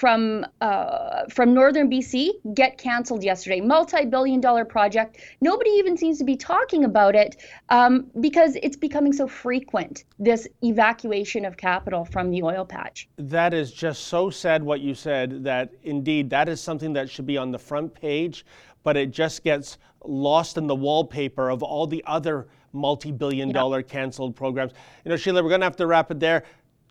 [0.00, 3.60] from uh, from northern BC get canceled yesterday.
[3.60, 5.18] Multi-billion-dollar project.
[5.42, 7.36] Nobody even seems to be talking about it
[7.68, 10.04] um, because it's becoming so frequent.
[10.18, 13.10] This evacuation of capital from the oil patch.
[13.18, 14.62] That is just so sad.
[14.62, 15.44] What you said.
[15.44, 18.46] That indeed, that is something that should be on the front page,
[18.82, 24.34] but it just gets lost in the wallpaper of all the other multi-billion dollar canceled
[24.34, 24.72] programs.
[25.04, 26.44] You know, Sheila, we're going to have to wrap it there.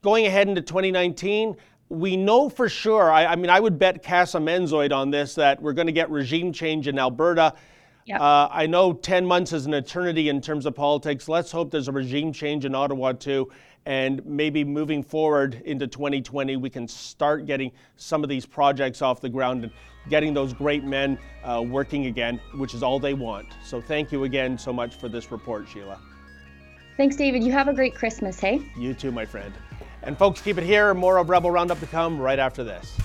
[0.03, 1.57] Going ahead into 2019,
[1.89, 5.61] we know for sure, I, I, mean, I would bet Casa Menzoid on this that
[5.61, 7.53] we're going to get regime change in Alberta.
[8.05, 8.21] Yep.
[8.21, 11.27] Uh, I know 10 months is an eternity in terms of politics.
[11.27, 13.51] Let's hope there's a regime change in Ottawa too.
[13.85, 19.19] And maybe moving forward into 2020, we can start getting some of these projects off
[19.19, 19.73] the ground and
[20.09, 23.47] getting those great men uh, working again, which is all they want.
[23.63, 25.99] So thank you again so much for this report, Sheila.
[26.97, 27.43] Thanks, David.
[27.43, 28.61] You have a great Christmas, hey?
[28.77, 29.53] You too, my friend.
[30.03, 30.93] And folks, keep it here.
[30.93, 32.97] More of Rebel Roundup to come right after this.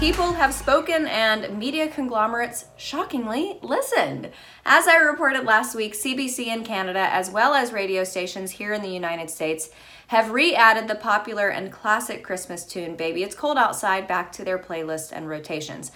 [0.00, 4.30] People have spoken and media conglomerates, shockingly, listened.
[4.64, 8.80] As I reported last week, CBC in Canada, as well as radio stations here in
[8.80, 9.68] the United States,
[10.06, 14.42] have re added the popular and classic Christmas tune, Baby It's Cold Outside, back to
[14.42, 15.92] their playlist and rotations.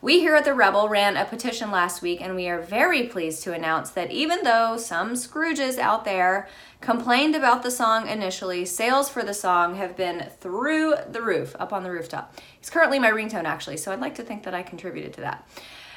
[0.00, 3.42] We here at The Rebel ran a petition last week, and we are very pleased
[3.42, 6.48] to announce that even though some Scrooges out there
[6.80, 11.72] complained about the song initially, sales for the song have been through the roof, up
[11.72, 12.32] on the rooftop.
[12.60, 15.48] It's currently my ringtone, actually, so I'd like to think that I contributed to that.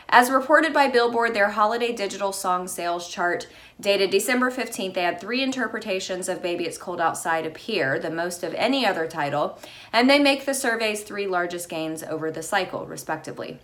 [0.10, 3.48] As reported by Billboard, their holiday digital song sales chart
[3.80, 8.44] dated December 15th, they had three interpretations of Baby It's Cold Outside appear, the most
[8.44, 9.60] of any other title,
[9.94, 13.60] and they make the survey's three largest gains over the cycle, respectively.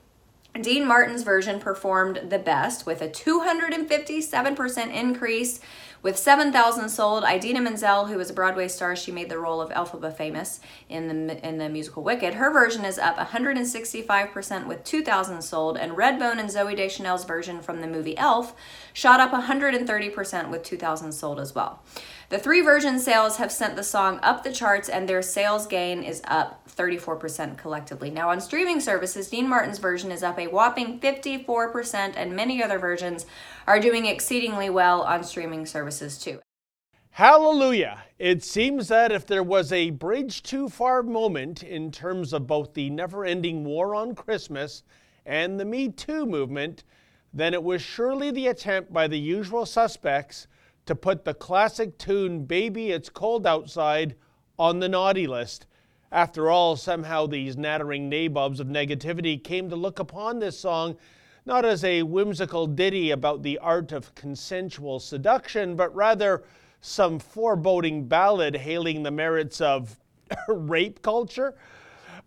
[0.62, 5.60] Dean Martin's version performed the best with a 257% increase
[6.02, 7.24] with 7,000 sold.
[7.24, 11.28] Idina Menzel, who was a Broadway star, she made the role of Elphaba famous in
[11.28, 12.36] the in the musical Wicked.
[12.36, 17.82] Her version is up 165% with 2,000 sold, and Redbone and Zooey Deschanel's version from
[17.82, 18.56] the movie Elf
[18.93, 21.82] shot up 130% with 2,000 sold as well.
[22.30, 26.04] The three version sales have sent the song up the charts, and their sales gain
[26.04, 28.10] is up 34% collectively.
[28.10, 32.80] Now, on streaming services, Dean Martin's version is up a whopping 54%, and many other
[32.80, 33.26] versions
[33.66, 36.42] are doing exceedingly well on streaming services too.
[37.12, 38.04] Hallelujah!
[38.20, 42.74] It seems that if there was a bridge too far moment in terms of both
[42.74, 44.84] the never ending war on Christmas
[45.26, 46.84] and the Me Too movement,
[47.34, 50.48] then it was surely the attempt by the usual suspects
[50.88, 54.15] to put the classic tune Baby It's Cold Outside
[54.58, 55.67] on the naughty list.
[56.12, 60.97] After all, somehow these nattering nabobs of negativity came to look upon this song
[61.45, 66.43] not as a whimsical ditty about the art of consensual seduction, but rather
[66.82, 69.97] some foreboding ballad hailing the merits of
[70.50, 71.56] rape culture.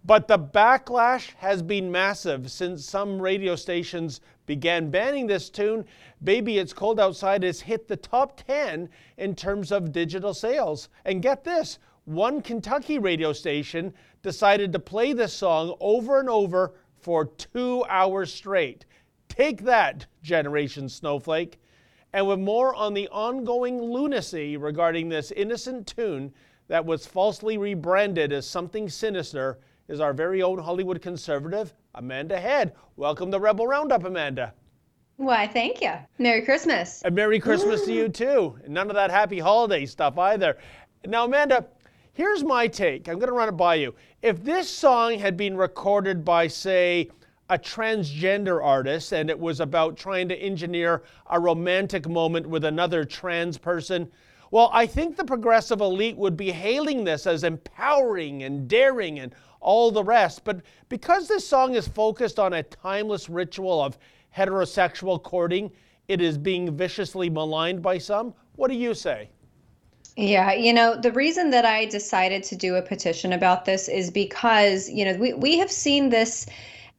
[0.05, 5.85] But the backlash has been massive since some radio stations began banning this tune.
[6.25, 10.89] Baby It's Cold Outside has hit the top 10 in terms of digital sales.
[11.05, 16.73] And get this one Kentucky radio station decided to play this song over and over
[16.99, 18.87] for two hours straight.
[19.29, 21.61] Take that, Generation Snowflake.
[22.13, 26.33] And with more on the ongoing lunacy regarding this innocent tune
[26.69, 29.59] that was falsely rebranded as something sinister,
[29.91, 32.75] is our very own Hollywood conservative, Amanda Head.
[32.95, 34.55] Welcome to Rebel Roundup, Amanda.
[35.17, 35.93] Why, thank you.
[36.17, 37.03] Merry Christmas.
[37.03, 38.57] And Merry Christmas to you too.
[38.69, 40.57] none of that happy holiday stuff either.
[41.05, 41.67] Now, Amanda,
[42.13, 43.09] here's my take.
[43.09, 43.93] I'm going to run it by you.
[44.23, 47.11] If this song had been recorded by, say,
[47.49, 53.05] a transgender artist and it was about trying to engineer a romantic moment with another
[53.05, 54.09] trans person,
[54.53, 59.35] well, I think the progressive elite would be hailing this as empowering and daring and
[59.61, 60.45] all the rest.
[60.45, 63.99] But because this song is focused on a timeless ritual of
[64.37, 65.71] heterosexual courting,
[66.09, 68.35] it is being viciously maligned by some.
[68.57, 69.31] What do you say?
[70.17, 74.11] Yeah, you know, the reason that I decided to do a petition about this is
[74.11, 76.47] because, you know, we, we have seen this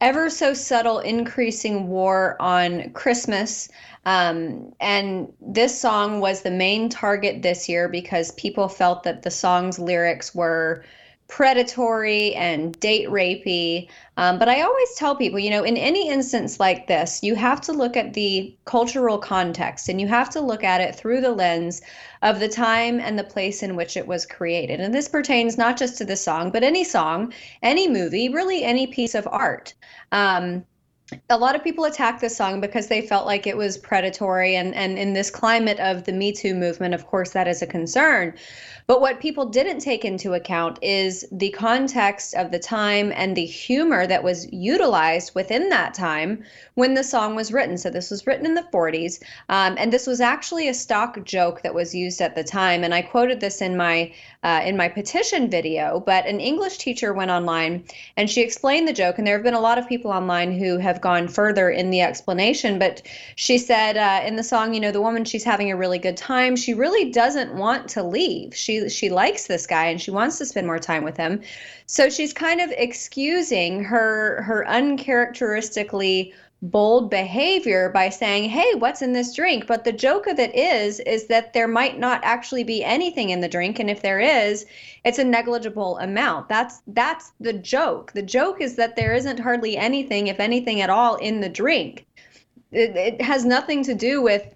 [0.00, 3.68] ever so subtle increasing war on Christmas.
[4.06, 9.30] Um, and this song was the main target this year because people felt that the
[9.30, 10.84] song's lyrics were
[11.32, 13.88] predatory and date rapey.
[14.18, 17.58] Um, but I always tell people, you know, in any instance like this, you have
[17.62, 21.32] to look at the cultural context and you have to look at it through the
[21.32, 21.80] lens
[22.20, 24.78] of the time and the place in which it was created.
[24.78, 28.86] And this pertains not just to the song, but any song, any movie, really any
[28.86, 29.72] piece of art.
[30.12, 30.66] Um,
[31.30, 34.74] a lot of people attacked this song because they felt like it was predatory and
[34.74, 38.34] and in this climate of the me too movement of course that is a concern
[38.86, 43.44] but what people didn't take into account is the context of the time and the
[43.44, 46.42] humor that was utilized within that time
[46.74, 47.78] when the song was written.
[47.78, 51.62] So this was written in the 40s, um, and this was actually a stock joke
[51.62, 52.82] that was used at the time.
[52.82, 56.00] And I quoted this in my uh, in my petition video.
[56.04, 57.84] But an English teacher went online
[58.16, 60.78] and she explained the joke, and there have been a lot of people online who
[60.78, 62.78] have gone further in the explanation.
[62.78, 63.02] But
[63.36, 66.16] she said uh, in the song, you know, the woman she's having a really good
[66.16, 66.56] time.
[66.56, 68.54] She really doesn't want to leave.
[68.54, 71.42] She she likes this guy and she wants to spend more time with him.
[71.86, 76.32] So she's kind of excusing her her uncharacteristically
[76.62, 81.00] bold behavior by saying, "Hey, what's in this drink?" But the joke of it is
[81.00, 84.64] is that there might not actually be anything in the drink and if there is,
[85.04, 86.48] it's a negligible amount.
[86.48, 88.12] That's that's the joke.
[88.12, 92.06] The joke is that there isn't hardly anything if anything at all in the drink.
[92.70, 94.54] It, it has nothing to do with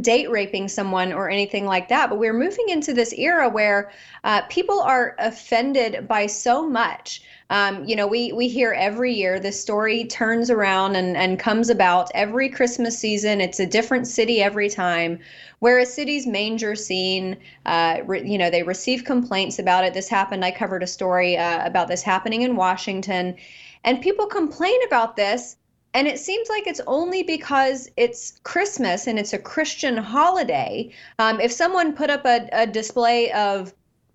[0.00, 2.10] date raping someone or anything like that.
[2.10, 3.90] But we're moving into this era where
[4.24, 7.22] uh, people are offended by so much
[7.52, 11.68] um, you know, we we hear every year this story turns around and and comes
[11.68, 13.42] about every Christmas season.
[13.42, 15.18] It's a different city every time.
[15.58, 17.36] Where a city's manger scene,
[17.66, 19.92] uh, re, you know, they receive complaints about it.
[19.92, 20.46] This happened.
[20.46, 23.36] I covered a story uh, about this happening in Washington,
[23.84, 25.56] and people complain about this.
[25.94, 30.90] And it seems like it's only because it's Christmas and it's a Christian holiday.
[31.18, 33.74] Um, if someone put up a, a display of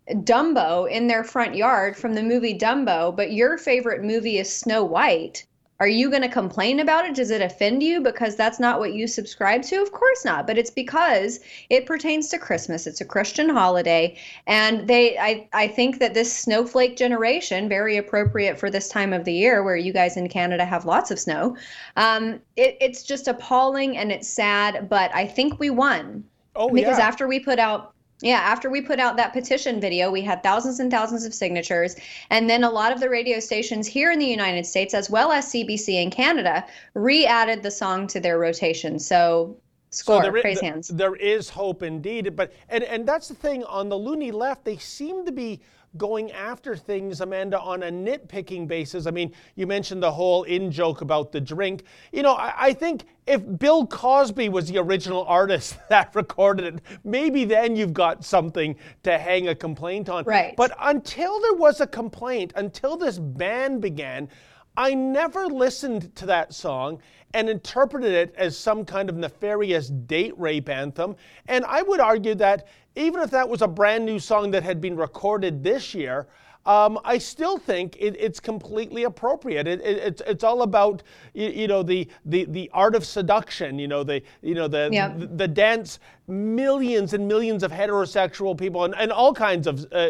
[0.10, 4.84] Dumbo in their front yard from the movie Dumbo, but your favorite movie is Snow
[4.84, 5.46] White,
[5.80, 7.14] are you going to complain about it?
[7.14, 9.76] Does it offend you because that's not what you subscribe to?
[9.82, 12.88] Of course not, but it's because it pertains to Christmas.
[12.88, 14.18] It's a Christian holiday,
[14.48, 19.24] and they I I think that this snowflake generation, very appropriate for this time of
[19.24, 21.56] the year where you guys in Canada have lots of snow.
[21.96, 26.24] Um, it, it's just appalling and it's sad, but I think we won.
[26.56, 27.08] Oh, because yeah.
[27.08, 30.80] after we put out yeah, after we put out that petition video, we had thousands
[30.80, 31.95] and thousands of signatures.
[32.32, 35.32] And then a lot of the radio stations here in the United States, as well
[35.32, 36.65] as CBC in Canada,
[36.95, 38.97] re added the song to their rotation.
[38.97, 39.55] So,
[39.91, 40.88] score, so there, praise is, hands.
[40.88, 42.36] There is hope indeed.
[42.36, 45.61] But and, and that's the thing on the loony left, they seem to be
[45.98, 49.08] going after things, Amanda, on a nitpicking basis.
[49.08, 51.84] I mean, you mentioned the whole in joke about the drink.
[52.12, 56.82] You know, I, I, think if Bill Cosby was the original artist that recorded it,
[57.04, 60.24] maybe then you've got something to hang a complaint on.
[60.26, 60.56] Right.
[60.56, 64.30] But until there was a complaint, until this ban began,
[64.76, 67.02] I never listened to that song
[67.34, 71.16] and interpreted it as some kind of nefarious date rape anthem.
[71.48, 72.68] And I would argue that
[72.98, 76.28] even if that was a brand new song that had been recorded this year,
[76.68, 79.68] um, I still think it, it's completely appropriate.
[79.68, 81.02] It, it, it's it's all about
[81.34, 83.80] you, you, know the, the the art of seduction.
[83.80, 86.00] You know the you know the the, the, dance.
[86.30, 90.10] Millions and millions of heterosexual people and, and all kinds of, uh,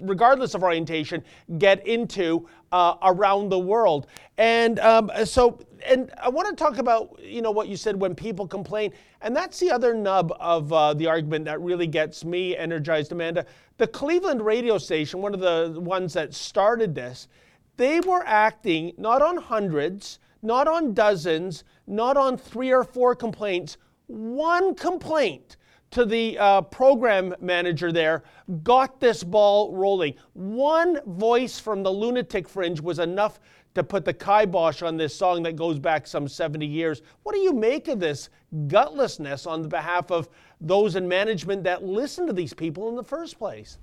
[0.00, 1.22] regardless of orientation,
[1.58, 4.06] get into uh, around the world.
[4.38, 8.14] And um, so and I want to talk about you know what you said when
[8.14, 8.92] people complain,
[9.22, 13.44] and that's the other nub of uh, the argument that really gets me energized, Amanda.
[13.78, 17.28] The Cleveland radio station, one of the ones that started this,
[17.76, 23.78] they were acting not on hundreds, not on dozens, not on three or four complaints,
[24.06, 25.56] one complaint
[25.90, 28.22] to the uh, program manager there
[28.62, 30.14] got this ball rolling.
[30.34, 33.40] One voice from the lunatic fringe was enough
[33.74, 37.02] to put the kibosh on this song that goes back some 70 years.
[37.22, 38.28] What do you make of this
[38.66, 40.28] gutlessness on the behalf of
[40.60, 43.78] those in management that listen to these people in the first place?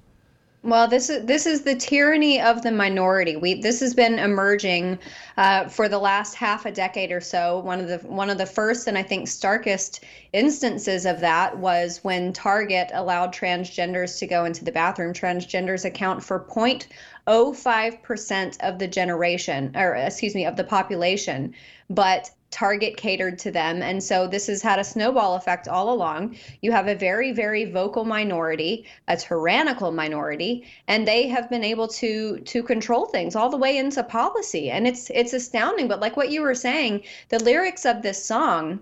[0.64, 3.36] Well, this is this is the tyranny of the minority.
[3.36, 4.98] We this has been emerging
[5.38, 7.60] uh, for the last half a decade or so.
[7.60, 10.04] One of the one of the first and I think starkest
[10.34, 15.14] instances of that was when Target allowed transgenders to go into the bathroom.
[15.14, 21.54] Transgenders account for 0.05% of the generation, or excuse me, of the population,
[21.90, 23.82] but Target catered to them.
[23.82, 26.38] And so this has had a snowball effect all along.
[26.62, 31.88] You have a very, very vocal minority, a tyrannical minority, and they have been able
[31.90, 34.72] to to control things all the way into policy.
[34.72, 35.88] And it's it's astounding.
[35.88, 38.80] But like what you were saying, the lyrics of this song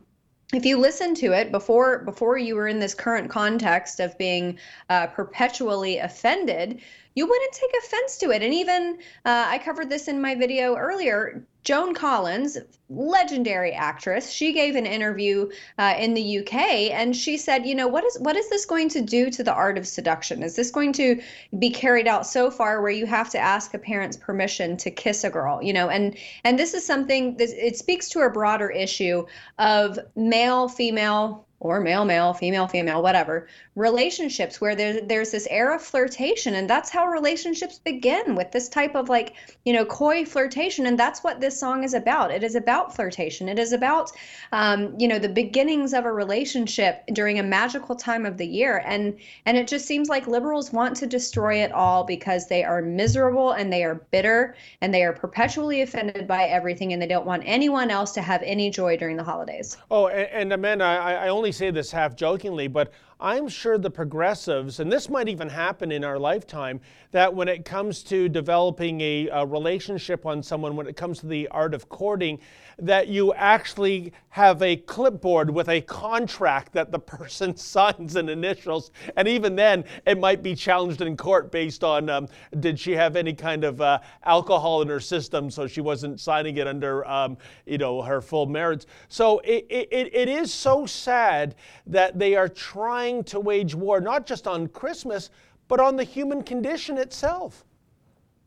[0.54, 4.60] if you listen to it before before you were in this current context of being
[4.90, 6.82] uh, perpetually offended
[7.16, 10.76] you wouldn't take offense to it and even uh, i covered this in my video
[10.76, 12.60] earlier Joan Collins,
[12.90, 15.50] legendary actress, she gave an interview
[15.80, 16.54] uh, in the UK
[16.94, 19.52] and she said, you know, what is what is this going to do to the
[19.52, 20.44] art of seduction?
[20.44, 21.20] Is this going to
[21.58, 25.24] be carried out so far where you have to ask a parent's permission to kiss
[25.24, 25.60] a girl?
[25.64, 29.26] You know, and and this is something that it speaks to a broader issue
[29.58, 35.76] of male female or male male female female whatever relationships where there, there's this air
[35.76, 39.34] of flirtation and that's how relationships begin with this type of like
[39.66, 42.32] you know coy flirtation and that's what this song is about.
[42.32, 43.50] It is about flirtation.
[43.50, 44.12] It is about
[44.54, 48.82] um, you know the beginnings of a relationship during a magical time of the year
[48.86, 52.82] and and it just seems like liberals want to destroy it all because they are
[52.82, 57.26] miserable and they are bitter and they are perpetually offended by everything and they don't
[57.26, 59.76] want anyone else to have any joy during the holidays.
[59.92, 62.94] Oh and, and amanda I, I only say this half jokingly, but
[63.26, 67.66] I'm sure the progressives, and this might even happen in our lifetime, that when it
[67.66, 71.90] comes to developing a, a, relationship on someone, when it comes to the art of
[71.90, 72.38] courting,
[72.78, 78.92] that you actually have a clipboard with a contract that the person signs and initials.
[79.16, 82.28] And even then, it might be challenged in court based on um,
[82.60, 86.58] did she have any kind of uh, alcohol in her system, so she wasn't signing
[86.58, 88.86] it under um, you know her full merits.
[89.08, 91.56] So it, it, it is so sad
[91.88, 95.30] that they are trying to wage war not just on Christmas,
[95.68, 97.66] but on the human condition itself.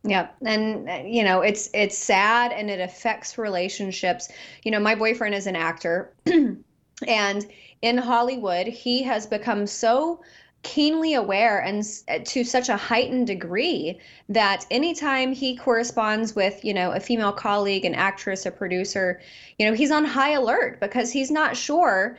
[0.05, 4.29] Yeah, and uh, you know, it's it's sad and it affects relationships.
[4.63, 6.15] You know, my boyfriend is an actor
[7.07, 7.47] and
[7.83, 10.21] in Hollywood, he has become so
[10.63, 13.99] keenly aware and uh, to such a heightened degree
[14.29, 19.21] that anytime he corresponds with you know a female colleague an actress a producer
[19.59, 22.17] you know he's on high alert because he's not sure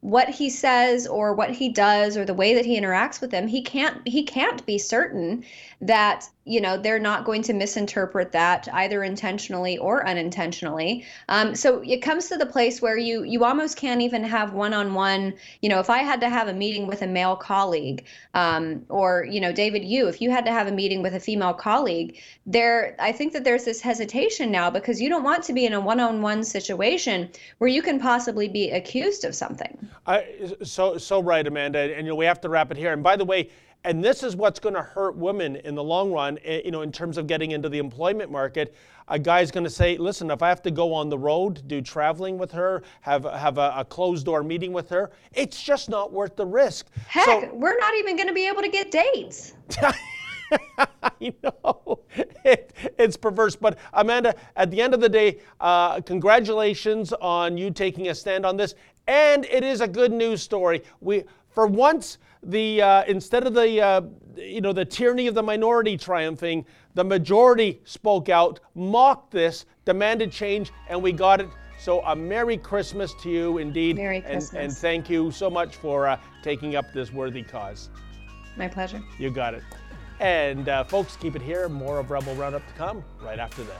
[0.00, 3.46] what he says or what he does or the way that he interacts with them.
[3.46, 5.44] He can't he can't be certain
[5.80, 11.04] that you know they're not going to misinterpret that either intentionally or unintentionally.
[11.28, 15.34] Um, so it comes to the place where you you almost can't even have one-on-one
[15.62, 18.04] you know if i had to have a meeting with a male colleague
[18.34, 21.20] um, or you know david you if you had to have a meeting with a
[21.20, 25.52] female colleague there i think that there's this hesitation now because you don't want to
[25.52, 26.69] be in a one-on-one situation
[27.58, 32.12] where you can possibly be accused of something I, so so right amanda and you
[32.12, 33.50] know we have to wrap it here and by the way
[33.84, 36.82] and this is what's going to hurt women in the long run, eh, you know,
[36.82, 38.74] in terms of getting into the employment market.
[39.08, 41.80] A guy's going to say, listen, if I have to go on the road, do
[41.80, 46.12] traveling with her, have, have a, a closed door meeting with her, it's just not
[46.12, 46.86] worth the risk.
[47.08, 49.54] Heck, so, we're not even going to be able to get dates.
[51.02, 52.00] I know.
[52.44, 53.56] It, it's perverse.
[53.56, 58.46] But Amanda, at the end of the day, uh, congratulations on you taking a stand
[58.46, 58.74] on this.
[59.06, 60.82] And it is a good news story.
[61.00, 64.02] We, for once, the uh, instead of the uh,
[64.36, 70.32] you know the tyranny of the minority triumphing, the majority spoke out, mocked this, demanded
[70.32, 71.48] change, and we got it.
[71.78, 75.76] So a Merry Christmas to you, indeed, Merry Christmas, and, and thank you so much
[75.76, 77.90] for uh, taking up this worthy cause.
[78.56, 79.02] My pleasure.
[79.18, 79.62] You got it.
[80.20, 81.68] And uh, folks, keep it here.
[81.68, 83.76] More of Rebel Roundup to come right after this.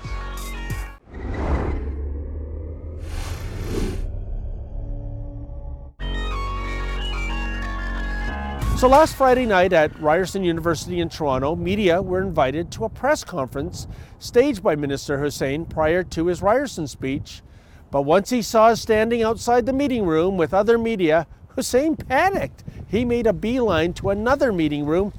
[8.81, 13.23] So last Friday night at Ryerson University in Toronto, media were invited to a press
[13.23, 13.87] conference
[14.19, 17.43] staged by Minister Hussen prior to his Ryerson speech.
[17.91, 22.65] But once he saw us standing outside the meeting room with other media, Hussen panicked.
[22.89, 25.13] He made a beeline to another meeting room,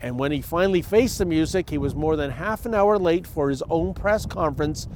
[0.00, 3.26] and when he finally faced the music, he was more than half an hour late
[3.26, 4.86] for his own press conference.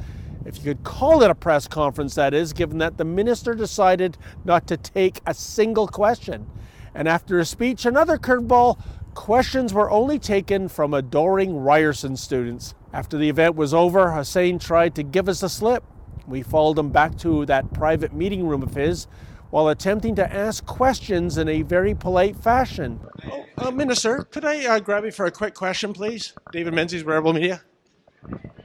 [0.44, 4.16] If you could call it a press conference, that is, given that the minister decided
[4.44, 6.46] not to take a single question.
[6.94, 8.78] And after a speech, another curveball,
[9.14, 12.74] questions were only taken from adoring Ryerson students.
[12.92, 15.84] After the event was over, Hussen tried to give us a slip.
[16.26, 19.06] We followed him back to that private meeting room of his
[19.52, 22.98] while attempting to ask questions in a very polite fashion.
[23.30, 26.32] Oh, uh, Minister, could I uh, grab you for a quick question, please?
[26.52, 27.60] David Menzies, Rebel Media.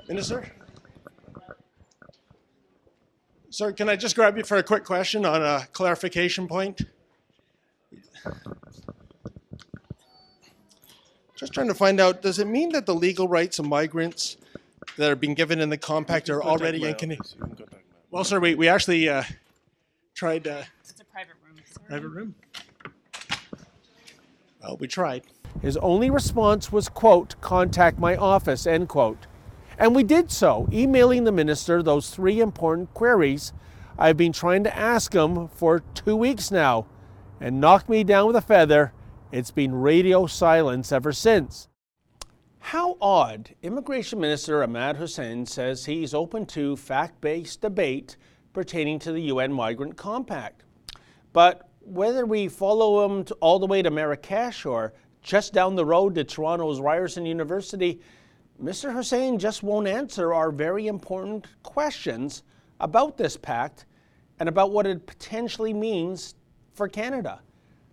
[0.07, 0.49] Minister?
[3.49, 6.83] Sir, can I just grab you for a quick question on a clarification point?
[11.35, 14.37] Just trying to find out, does it mean that the legal rights of migrants
[14.95, 17.21] that are being given in the compact are already in Canada?
[18.09, 19.23] Well, sir, we, we actually uh,
[20.17, 20.47] tried.
[20.47, 21.55] Uh, it's a private room.
[21.87, 22.35] Private room?
[24.61, 25.23] Well, we tried.
[25.61, 29.27] His only response was, quote, contact my office, end quote.
[29.77, 33.53] And we did so, emailing the minister those three important queries
[33.99, 36.87] I've been trying to ask him for two weeks now
[37.39, 38.93] and knocked me down with a feather.
[39.31, 41.67] It's been radio silence ever since.
[42.59, 43.55] How odd.
[43.61, 48.17] Immigration Minister Ahmed Hussen says he's open to fact based debate
[48.57, 50.63] pertaining to the UN Migrant Compact.
[51.31, 56.15] But whether we follow to, all the way to Marrakesh or just down the road
[56.15, 58.01] to Toronto's Ryerson University,
[58.59, 58.91] Mr.
[58.91, 62.41] Hussen just won't answer our very important questions
[62.79, 63.85] about this pact
[64.39, 66.33] and about what it potentially means
[66.73, 67.41] for Canada.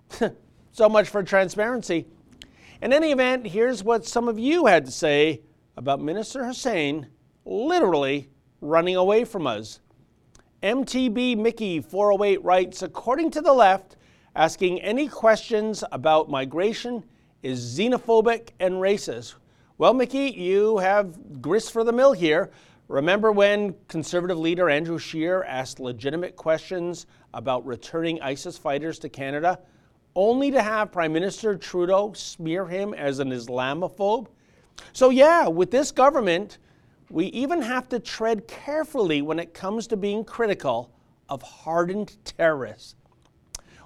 [0.72, 2.06] so much for transparency.
[2.80, 5.42] In any event, here's what some of you had to say
[5.76, 7.08] about Minister Hussen
[7.44, 8.30] literally
[8.62, 9.80] running away from us.
[10.64, 13.96] MTB Mickey 408 writes According to the left,
[14.34, 17.04] asking any questions about migration
[17.42, 19.34] is xenophobic and racist.
[19.76, 22.50] Well, Mickey, you have grist for the mill here.
[22.88, 27.04] Remember when conservative leader Andrew Scheer asked legitimate questions
[27.34, 29.58] about returning ISIS fighters to Canada,
[30.16, 34.28] only to have Prime Minister Trudeau smear him as an Islamophobe?
[34.94, 36.56] So, yeah, with this government,
[37.14, 40.90] we even have to tread carefully when it comes to being critical
[41.28, 42.96] of hardened terrorists.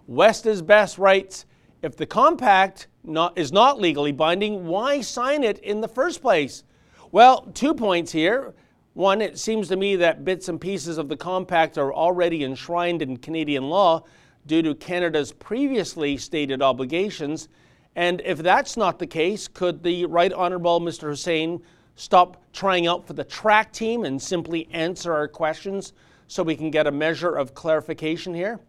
[0.07, 1.45] West is Best writes
[1.83, 6.65] if the compact not, is not legally binding, why sign it in the first place?
[7.13, 8.55] Well, two points here.
[8.95, 13.03] One, it seems to me that bits and pieces of the compact are already enshrined
[13.03, 14.05] in Canadian law
[14.47, 17.51] due to Canada's previously stated obligations.
[17.95, 21.11] And if that's not the case, could the Right Honourable Mr.
[21.11, 21.61] Hussen
[21.99, 25.93] stop trying out for the track team and simply answer our questions
[26.29, 28.61] so we can get a measure of clarification here?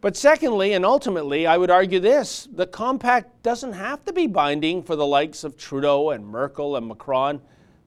[0.00, 4.82] But secondly, and ultimately, I would argue this the compact doesn't have to be binding
[4.82, 7.40] for the likes of Trudeau and Merkel and Macron.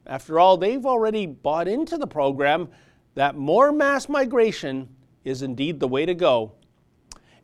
[0.06, 2.70] After all, they've already bought into the program
[3.16, 4.90] that more mass migration
[5.24, 6.54] is indeed the way to go.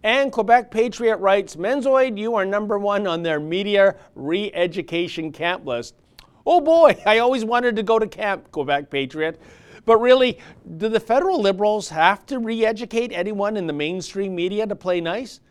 [0.03, 5.65] And Quebec Patriot writes Menzoid, you are number one on their media re education camp
[5.65, 5.95] list.
[6.45, 9.39] Oh boy, I always wanted to go to camp, Quebec Patriot.
[9.85, 10.39] But really,
[10.77, 15.01] do the federal liberals have to re educate anyone in the mainstream media to play
[15.01, 15.41] nice?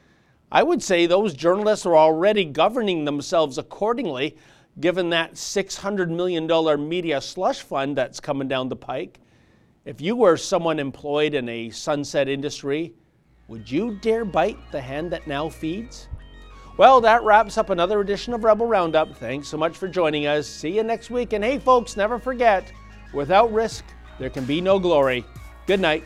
[0.51, 4.37] I would say those journalists are already governing themselves accordingly,
[4.81, 9.19] given that $600 million media slush fund that's coming down the pike.
[9.85, 12.95] If you were someone employed in a sunset industry,
[13.49, 16.09] would you dare bite the hand that now feeds?
[16.79, 19.15] Well, that wraps up another edition of Rebel Roundup.
[19.17, 20.49] Thanks so much for joining us.
[20.49, 21.35] See you next week.
[21.35, 22.73] And hey, folks, never forget
[23.13, 23.85] without risk,
[24.19, 25.25] there can be no glory.
[25.67, 26.05] Good night.